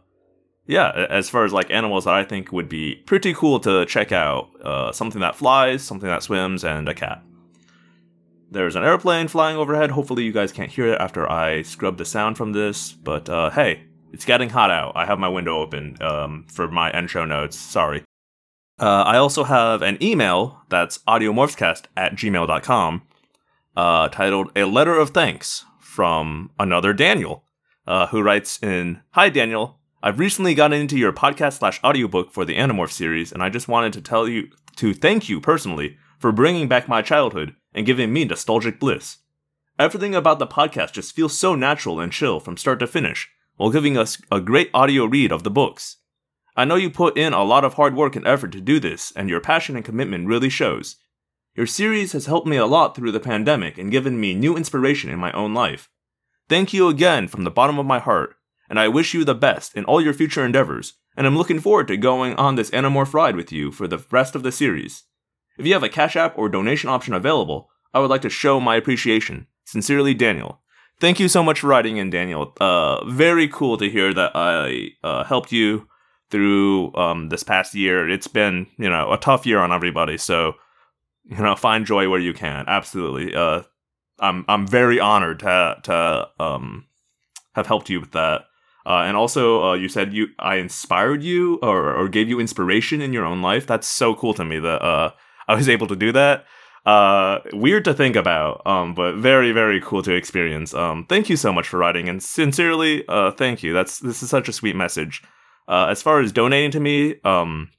yeah, 0.66 1.06
as 1.08 1.30
far 1.30 1.44
as 1.44 1.52
like 1.52 1.70
animals 1.70 2.04
that 2.06 2.14
I 2.14 2.24
think 2.24 2.52
would 2.52 2.68
be 2.68 2.96
pretty 3.06 3.34
cool 3.34 3.60
to 3.60 3.86
check 3.86 4.10
out, 4.10 4.50
uh, 4.62 4.90
something 4.92 5.20
that 5.20 5.36
flies, 5.36 5.82
something 5.82 6.08
that 6.08 6.24
swims, 6.24 6.64
and 6.64 6.88
a 6.88 6.94
cat. 6.94 7.22
There's 8.50 8.76
an 8.76 8.82
airplane 8.82 9.28
flying 9.28 9.56
overhead. 9.56 9.90
Hopefully, 9.90 10.24
you 10.24 10.32
guys 10.32 10.52
can't 10.52 10.70
hear 10.70 10.88
it 10.88 11.00
after 11.00 11.30
I 11.30 11.62
scrub 11.62 11.98
the 11.98 12.04
sound 12.04 12.36
from 12.36 12.52
this. 12.52 12.92
But 12.92 13.28
uh, 13.28 13.50
hey, 13.50 13.84
it's 14.12 14.24
getting 14.24 14.48
hot 14.48 14.70
out. 14.70 14.92
I 14.96 15.06
have 15.06 15.18
my 15.18 15.28
window 15.28 15.58
open 15.58 15.98
um, 16.00 16.46
for 16.48 16.66
my 16.68 16.90
intro 16.90 17.24
notes. 17.24 17.56
Sorry. 17.56 18.02
Uh, 18.80 19.02
I 19.02 19.16
also 19.16 19.44
have 19.44 19.82
an 19.82 20.00
email 20.02 20.62
that's 20.68 20.98
audiomorphscast 20.98 21.84
at 21.96 22.14
gmail.com 22.14 23.02
uh, 23.76 24.08
titled 24.08 24.52
A 24.54 24.64
Letter 24.64 24.98
of 24.98 25.10
Thanks 25.10 25.64
from 25.80 26.50
another 26.58 26.92
Daniel, 26.92 27.44
uh, 27.86 28.06
who 28.08 28.22
writes 28.22 28.62
in 28.62 29.00
Hi, 29.10 29.28
Daniel. 29.28 29.80
I've 30.00 30.20
recently 30.20 30.54
gotten 30.54 30.80
into 30.80 30.96
your 30.96 31.12
podcast 31.12 31.58
slash 31.58 31.82
audiobook 31.82 32.32
for 32.32 32.44
the 32.44 32.54
Animorph 32.56 32.92
series, 32.92 33.32
and 33.32 33.42
I 33.42 33.48
just 33.48 33.66
wanted 33.66 33.92
to 33.94 34.00
tell 34.00 34.28
you 34.28 34.48
to 34.76 34.94
thank 34.94 35.28
you 35.28 35.40
personally 35.40 35.96
for 36.20 36.30
bringing 36.30 36.68
back 36.68 36.88
my 36.88 37.02
childhood 37.02 37.56
and 37.74 37.86
giving 37.86 38.12
me 38.12 38.24
nostalgic 38.24 38.78
bliss. 38.78 39.18
Everything 39.76 40.14
about 40.14 40.38
the 40.38 40.46
podcast 40.46 40.92
just 40.92 41.14
feels 41.14 41.36
so 41.36 41.56
natural 41.56 41.98
and 41.98 42.12
chill 42.12 42.38
from 42.38 42.56
start 42.56 42.78
to 42.78 42.86
finish, 42.86 43.28
while 43.56 43.70
giving 43.70 43.98
us 43.98 44.22
a 44.30 44.40
great 44.40 44.70
audio 44.72 45.04
read 45.04 45.32
of 45.32 45.42
the 45.42 45.50
books. 45.50 45.96
I 46.58 46.64
know 46.64 46.74
you 46.74 46.90
put 46.90 47.16
in 47.16 47.34
a 47.34 47.44
lot 47.44 47.64
of 47.64 47.74
hard 47.74 47.94
work 47.94 48.16
and 48.16 48.26
effort 48.26 48.50
to 48.50 48.60
do 48.60 48.80
this, 48.80 49.12
and 49.14 49.28
your 49.28 49.40
passion 49.40 49.76
and 49.76 49.84
commitment 49.84 50.26
really 50.26 50.48
shows. 50.48 50.96
Your 51.54 51.66
series 51.66 52.10
has 52.14 52.26
helped 52.26 52.48
me 52.48 52.56
a 52.56 52.66
lot 52.66 52.96
through 52.96 53.12
the 53.12 53.20
pandemic 53.20 53.78
and 53.78 53.92
given 53.92 54.18
me 54.18 54.34
new 54.34 54.56
inspiration 54.56 55.08
in 55.08 55.20
my 55.20 55.30
own 55.30 55.54
life. 55.54 55.88
Thank 56.48 56.72
you 56.72 56.88
again 56.88 57.28
from 57.28 57.44
the 57.44 57.52
bottom 57.52 57.78
of 57.78 57.86
my 57.86 58.00
heart, 58.00 58.34
and 58.68 58.76
I 58.76 58.88
wish 58.88 59.14
you 59.14 59.24
the 59.24 59.36
best 59.36 59.76
in 59.76 59.84
all 59.84 60.00
your 60.00 60.12
future 60.12 60.44
endeavors, 60.44 60.94
and 61.16 61.28
I'm 61.28 61.36
looking 61.36 61.60
forward 61.60 61.86
to 61.88 61.96
going 61.96 62.34
on 62.34 62.56
this 62.56 62.70
Animorph 62.70 63.14
ride 63.14 63.36
with 63.36 63.52
you 63.52 63.70
for 63.70 63.86
the 63.86 64.04
rest 64.10 64.34
of 64.34 64.42
the 64.42 64.50
series. 64.50 65.04
If 65.58 65.64
you 65.64 65.74
have 65.74 65.84
a 65.84 65.88
Cash 65.88 66.16
App 66.16 66.36
or 66.36 66.48
donation 66.48 66.90
option 66.90 67.14
available, 67.14 67.70
I 67.94 68.00
would 68.00 68.10
like 68.10 68.22
to 68.22 68.30
show 68.30 68.58
my 68.58 68.74
appreciation. 68.74 69.46
Sincerely, 69.64 70.12
Daniel. 70.12 70.60
Thank 70.98 71.20
you 71.20 71.28
so 71.28 71.44
much 71.44 71.60
for 71.60 71.68
writing 71.68 71.98
in, 71.98 72.10
Daniel. 72.10 72.52
Uh, 72.60 73.04
very 73.04 73.46
cool 73.46 73.78
to 73.78 73.88
hear 73.88 74.12
that 74.12 74.32
I 74.34 74.88
uh, 75.04 75.22
helped 75.22 75.52
you 75.52 75.86
through 76.30 76.94
um, 76.94 77.28
this 77.28 77.42
past 77.42 77.74
year. 77.74 78.08
It's 78.08 78.28
been, 78.28 78.66
you 78.76 78.88
know, 78.88 79.12
a 79.12 79.18
tough 79.18 79.46
year 79.46 79.58
on 79.58 79.72
everybody. 79.72 80.18
So, 80.18 80.54
you 81.24 81.38
know, 81.38 81.54
find 81.56 81.86
joy 81.86 82.08
where 82.08 82.20
you 82.20 82.32
can. 82.32 82.64
Absolutely. 82.68 83.34
Uh, 83.34 83.62
I'm 84.20 84.44
I'm 84.48 84.66
very 84.66 85.00
honored 85.00 85.40
to 85.40 85.76
to 85.84 86.28
um, 86.40 86.86
have 87.54 87.66
helped 87.66 87.90
you 87.90 88.00
with 88.00 88.12
that. 88.12 88.42
Uh, 88.86 89.02
and 89.02 89.16
also, 89.16 89.62
uh, 89.62 89.74
you 89.74 89.88
said 89.88 90.12
you 90.12 90.28
I 90.38 90.56
inspired 90.56 91.22
you 91.22 91.58
or 91.62 91.94
or 91.94 92.08
gave 92.08 92.28
you 92.28 92.40
inspiration 92.40 93.00
in 93.00 93.12
your 93.12 93.24
own 93.24 93.42
life. 93.42 93.66
That's 93.66 93.86
so 93.86 94.14
cool 94.14 94.34
to 94.34 94.44
me 94.44 94.58
that 94.58 94.82
uh, 94.82 95.10
I 95.46 95.54
was 95.54 95.68
able 95.68 95.86
to 95.88 95.96
do 95.96 96.12
that. 96.12 96.46
Uh, 96.86 97.40
weird 97.52 97.84
to 97.84 97.92
think 97.92 98.16
about, 98.16 98.66
um, 98.66 98.94
but 98.94 99.16
very 99.16 99.52
very 99.52 99.80
cool 99.80 100.02
to 100.02 100.14
experience. 100.14 100.72
Um, 100.72 101.04
thank 101.06 101.28
you 101.28 101.36
so 101.36 101.52
much 101.52 101.68
for 101.68 101.76
writing, 101.76 102.08
and 102.08 102.22
sincerely, 102.22 103.04
uh, 103.08 103.32
thank 103.32 103.62
you. 103.62 103.74
That's 103.74 103.98
this 103.98 104.22
is 104.22 104.30
such 104.30 104.48
a 104.48 104.52
sweet 104.52 104.74
message. 104.74 105.22
Uh, 105.68 105.86
as 105.90 106.02
far 106.02 106.20
as 106.20 106.32
donating 106.32 106.70
to 106.70 106.80
me, 106.80 107.16
um, 107.24 107.70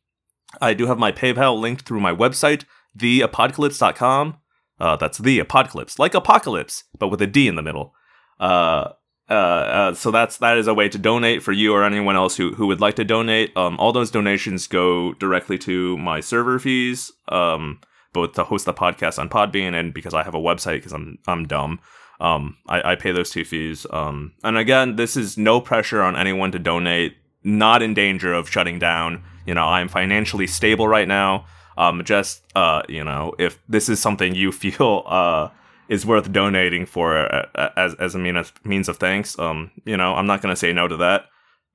I 0.61 0.73
do 0.73 0.87
have 0.87 0.99
my 0.99 1.11
PayPal 1.11 1.59
linked 1.59 1.85
through 1.85 1.99
my 1.99 2.13
website, 2.13 2.65
theapocalypse.com. 2.97 4.37
Uh, 4.79 4.95
that's 4.95 5.17
the 5.17 5.39
apocalypse, 5.39 5.99
like 5.99 6.13
apocalypse, 6.13 6.83
but 6.97 7.09
with 7.09 7.21
a 7.21 7.27
D 7.27 7.47
in 7.47 7.55
the 7.55 7.61
middle. 7.61 7.93
Uh, 8.39 8.89
uh, 9.29 9.33
uh, 9.33 9.93
so 9.93 10.09
that's 10.09 10.37
that 10.37 10.57
is 10.57 10.67
a 10.67 10.73
way 10.73 10.89
to 10.89 10.97
donate 10.97 11.43
for 11.43 11.51
you 11.51 11.73
or 11.73 11.83
anyone 11.83 12.15
else 12.15 12.37
who 12.37 12.53
who 12.53 12.67
would 12.67 12.81
like 12.81 12.95
to 12.95 13.03
donate. 13.03 13.55
Um, 13.55 13.79
all 13.79 13.91
those 13.91 14.09
donations 14.09 14.67
go 14.67 15.13
directly 15.13 15.57
to 15.59 15.97
my 15.97 16.19
server 16.19 16.57
fees, 16.57 17.11
um, 17.27 17.79
both 18.13 18.33
to 18.33 18.43
host 18.43 18.65
the 18.65 18.73
podcast 18.73 19.19
on 19.19 19.29
Podbean 19.29 19.79
and 19.79 19.93
because 19.93 20.13
I 20.13 20.23
have 20.23 20.33
a 20.33 20.39
website 20.39 20.77
because 20.77 20.93
I'm 20.93 21.19
I'm 21.27 21.45
dumb. 21.45 21.79
Um, 22.19 22.57
I, 22.67 22.91
I 22.91 22.95
pay 22.95 23.11
those 23.11 23.29
two 23.29 23.45
fees. 23.45 23.85
Um, 23.91 24.33
and 24.43 24.57
again, 24.57 24.95
this 24.95 25.15
is 25.15 25.37
no 25.37 25.61
pressure 25.61 26.01
on 26.01 26.17
anyone 26.17 26.51
to 26.51 26.59
donate. 26.59 27.15
Not 27.43 27.81
in 27.81 27.93
danger 27.93 28.33
of 28.33 28.49
shutting 28.49 28.79
down. 28.79 29.23
You 29.45 29.53
know, 29.53 29.65
I'm 29.65 29.87
financially 29.87 30.47
stable 30.47 30.87
right 30.87 31.07
now. 31.07 31.45
Um, 31.77 32.03
just 32.03 32.43
uh, 32.55 32.83
you 32.89 33.03
know, 33.03 33.33
if 33.39 33.59
this 33.69 33.89
is 33.89 33.99
something 33.99 34.35
you 34.35 34.51
feel 34.61 35.03
uh 35.07 35.49
is 35.87 36.05
worth 36.05 36.31
donating 36.31 36.85
for 36.85 37.17
uh, 37.17 37.69
as 37.75 37.95
as 37.95 38.15
a 38.15 38.19
means 38.19 38.53
means 38.63 38.87
of 38.87 38.97
thanks. 38.97 39.37
Um, 39.39 39.71
you 39.85 39.97
know, 39.97 40.15
I'm 40.15 40.27
not 40.27 40.41
gonna 40.41 40.55
say 40.55 40.71
no 40.73 40.87
to 40.87 40.97
that. 40.97 41.25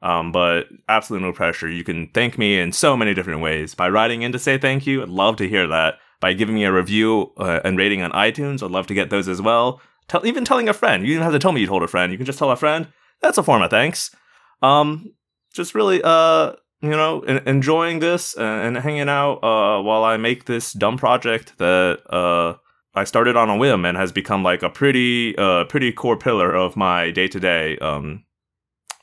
Um, 0.02 0.32
but 0.32 0.66
absolutely 0.86 1.26
no 1.26 1.32
pressure. 1.32 1.68
You 1.68 1.82
can 1.82 2.08
thank 2.08 2.36
me 2.36 2.58
in 2.58 2.72
so 2.72 2.94
many 2.94 3.14
different 3.14 3.40
ways 3.40 3.74
by 3.74 3.88
writing 3.88 4.20
in 4.20 4.32
to 4.32 4.38
say 4.38 4.58
thank 4.58 4.86
you. 4.86 5.02
I'd 5.02 5.08
love 5.08 5.36
to 5.36 5.48
hear 5.48 5.66
that. 5.68 5.94
By 6.20 6.34
giving 6.34 6.54
me 6.54 6.64
a 6.64 6.72
review 6.72 7.32
uh, 7.38 7.60
and 7.64 7.78
rating 7.78 8.02
on 8.02 8.10
iTunes, 8.12 8.62
I'd 8.62 8.70
love 8.70 8.86
to 8.88 8.94
get 8.94 9.08
those 9.08 9.28
as 9.28 9.40
well. 9.40 9.80
Tell, 10.08 10.26
even 10.26 10.44
telling 10.44 10.68
a 10.68 10.74
friend. 10.74 11.06
You 11.06 11.14
don't 11.14 11.22
have 11.22 11.32
to 11.32 11.38
tell 11.38 11.52
me 11.52 11.62
you 11.62 11.66
told 11.66 11.82
a 11.82 11.88
friend. 11.88 12.12
You 12.12 12.18
can 12.18 12.26
just 12.26 12.38
tell 12.38 12.50
a 12.50 12.56
friend. 12.56 12.88
That's 13.22 13.38
a 13.38 13.42
form 13.42 13.62
of 13.62 13.70
thanks. 13.70 14.14
Um, 14.62 15.12
just 15.54 15.74
really, 15.74 16.02
uh, 16.02 16.52
you 16.82 16.90
know, 16.90 17.20
en- 17.20 17.46
enjoying 17.46 18.00
this 18.00 18.34
and, 18.36 18.76
hanging 18.76 19.08
out 19.08 19.38
uh, 19.42 19.82
while 19.82 20.04
I 20.04 20.16
make 20.16 20.44
this 20.44 20.72
dumb 20.72 20.98
project 20.98 21.56
that 21.58 22.00
uh, 22.10 22.56
I 22.94 23.04
started 23.04 23.36
on 23.36 23.48
a 23.48 23.56
whim 23.56 23.84
and 23.84 23.96
has 23.96 24.12
become 24.12 24.42
like 24.42 24.62
a 24.62 24.68
pretty, 24.68 25.36
uh, 25.38 25.64
pretty 25.64 25.92
core 25.92 26.18
pillar 26.18 26.52
of 26.52 26.76
my 26.76 27.10
day 27.10 27.28
to 27.28 27.40
day. 27.40 27.78
Um, 27.78 28.24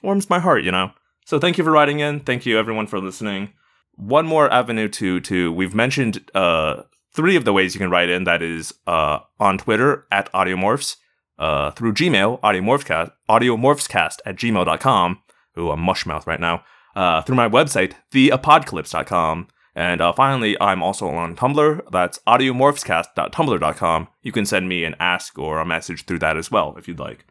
warms 0.03 0.29
my 0.29 0.39
heart, 0.39 0.63
you 0.63 0.71
know. 0.71 0.91
So 1.25 1.39
thank 1.39 1.57
you 1.57 1.63
for 1.63 1.71
writing 1.71 1.99
in. 1.99 2.19
Thank 2.19 2.45
you 2.45 2.59
everyone 2.59 2.87
for 2.87 2.99
listening. 2.99 3.53
One 3.95 4.25
more 4.25 4.51
avenue 4.51 4.89
to 4.89 5.19
to 5.21 5.51
we've 5.51 5.75
mentioned 5.75 6.29
uh 6.33 6.83
three 7.13 7.35
of 7.35 7.45
the 7.45 7.53
ways 7.53 7.73
you 7.73 7.79
can 7.79 7.91
write 7.91 8.09
in. 8.09 8.23
That 8.23 8.41
is 8.41 8.73
uh 8.87 9.19
on 9.39 9.57
Twitter 9.57 10.07
at 10.11 10.31
Audiomorphs, 10.33 10.97
uh 11.37 11.71
through 11.71 11.93
Gmail, 11.93 12.41
Audiomorphscast, 12.41 13.11
Audiomorphscast 13.29 14.17
at 14.25 14.35
gmail.com. 14.35 15.21
Ooh, 15.57 15.71
I'm 15.71 15.81
mushmouth 15.81 16.25
right 16.25 16.39
now. 16.39 16.63
Uh, 16.95 17.21
through 17.21 17.35
my 17.35 17.47
website, 17.47 17.93
theapocalypse.com. 18.11 19.47
And 19.73 20.01
uh, 20.01 20.11
finally, 20.11 20.59
I'm 20.59 20.83
also 20.83 21.07
on 21.07 21.35
Tumblr. 21.35 21.91
That's 21.91 22.19
audiomorphscast.tumblr.com. 22.27 24.07
You 24.21 24.31
can 24.31 24.45
send 24.45 24.67
me 24.67 24.83
an 24.83 24.95
ask 24.99 25.39
or 25.39 25.59
a 25.59 25.65
message 25.65 26.05
through 26.05 26.19
that 26.19 26.35
as 26.35 26.51
well 26.51 26.75
if 26.77 26.87
you'd 26.87 26.99
like. 26.99 27.25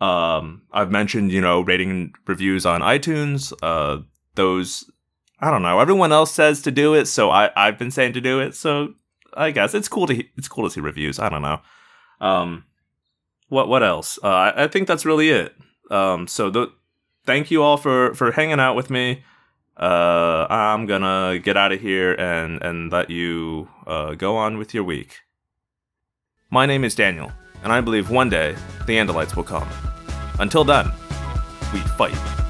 Um, 0.00 0.62
I've 0.72 0.90
mentioned, 0.90 1.32
you 1.32 1.40
know, 1.40 1.62
rating 1.62 2.12
reviews 2.26 2.66
on 2.66 2.82
iTunes. 2.82 3.52
Uh, 3.62 4.02
those, 4.34 4.90
I 5.40 5.50
don't 5.50 5.62
know. 5.62 5.80
Everyone 5.80 6.12
else 6.12 6.32
says 6.32 6.60
to 6.62 6.70
do 6.70 6.94
it, 6.94 7.06
so 7.06 7.30
I 7.30 7.50
I've 7.56 7.78
been 7.78 7.90
saying 7.90 8.12
to 8.14 8.20
do 8.20 8.40
it. 8.40 8.54
So 8.54 8.94
I 9.34 9.50
guess 9.50 9.72
it's 9.72 9.88
cool 9.88 10.06
to 10.08 10.24
it's 10.36 10.48
cool 10.48 10.64
to 10.64 10.70
see 10.70 10.80
reviews. 10.80 11.18
I 11.18 11.28
don't 11.28 11.42
know. 11.42 11.60
Um, 12.20 12.64
what 13.48 13.68
what 13.68 13.82
else? 13.82 14.18
Uh, 14.22 14.28
I, 14.28 14.64
I 14.64 14.68
think 14.68 14.88
that's 14.88 15.06
really 15.06 15.30
it. 15.30 15.54
Um, 15.90 16.26
so 16.26 16.50
the 16.50 16.72
thank 17.26 17.50
you 17.50 17.62
all 17.62 17.76
for 17.76 18.14
for 18.14 18.32
hanging 18.32 18.60
out 18.60 18.76
with 18.76 18.90
me. 18.90 19.24
Uh, 19.76 20.46
I'm 20.48 20.86
gonna 20.86 21.38
get 21.38 21.56
out 21.56 21.72
of 21.72 21.80
here 21.80 22.14
and 22.14 22.62
and 22.62 22.92
let 22.92 23.10
you 23.10 23.68
uh, 23.86 24.14
go 24.14 24.36
on 24.36 24.58
with 24.58 24.74
your 24.74 24.84
week. 24.84 25.22
My 26.50 26.66
name 26.66 26.84
is 26.84 26.94
Daniel, 26.94 27.32
and 27.62 27.72
I 27.72 27.80
believe 27.80 28.10
one 28.10 28.28
day 28.28 28.54
the 28.86 28.96
Andalites 28.96 29.34
will 29.34 29.42
come. 29.42 29.68
Until 30.38 30.64
then, 30.64 30.90
we 31.72 31.80
fight. 31.80 32.43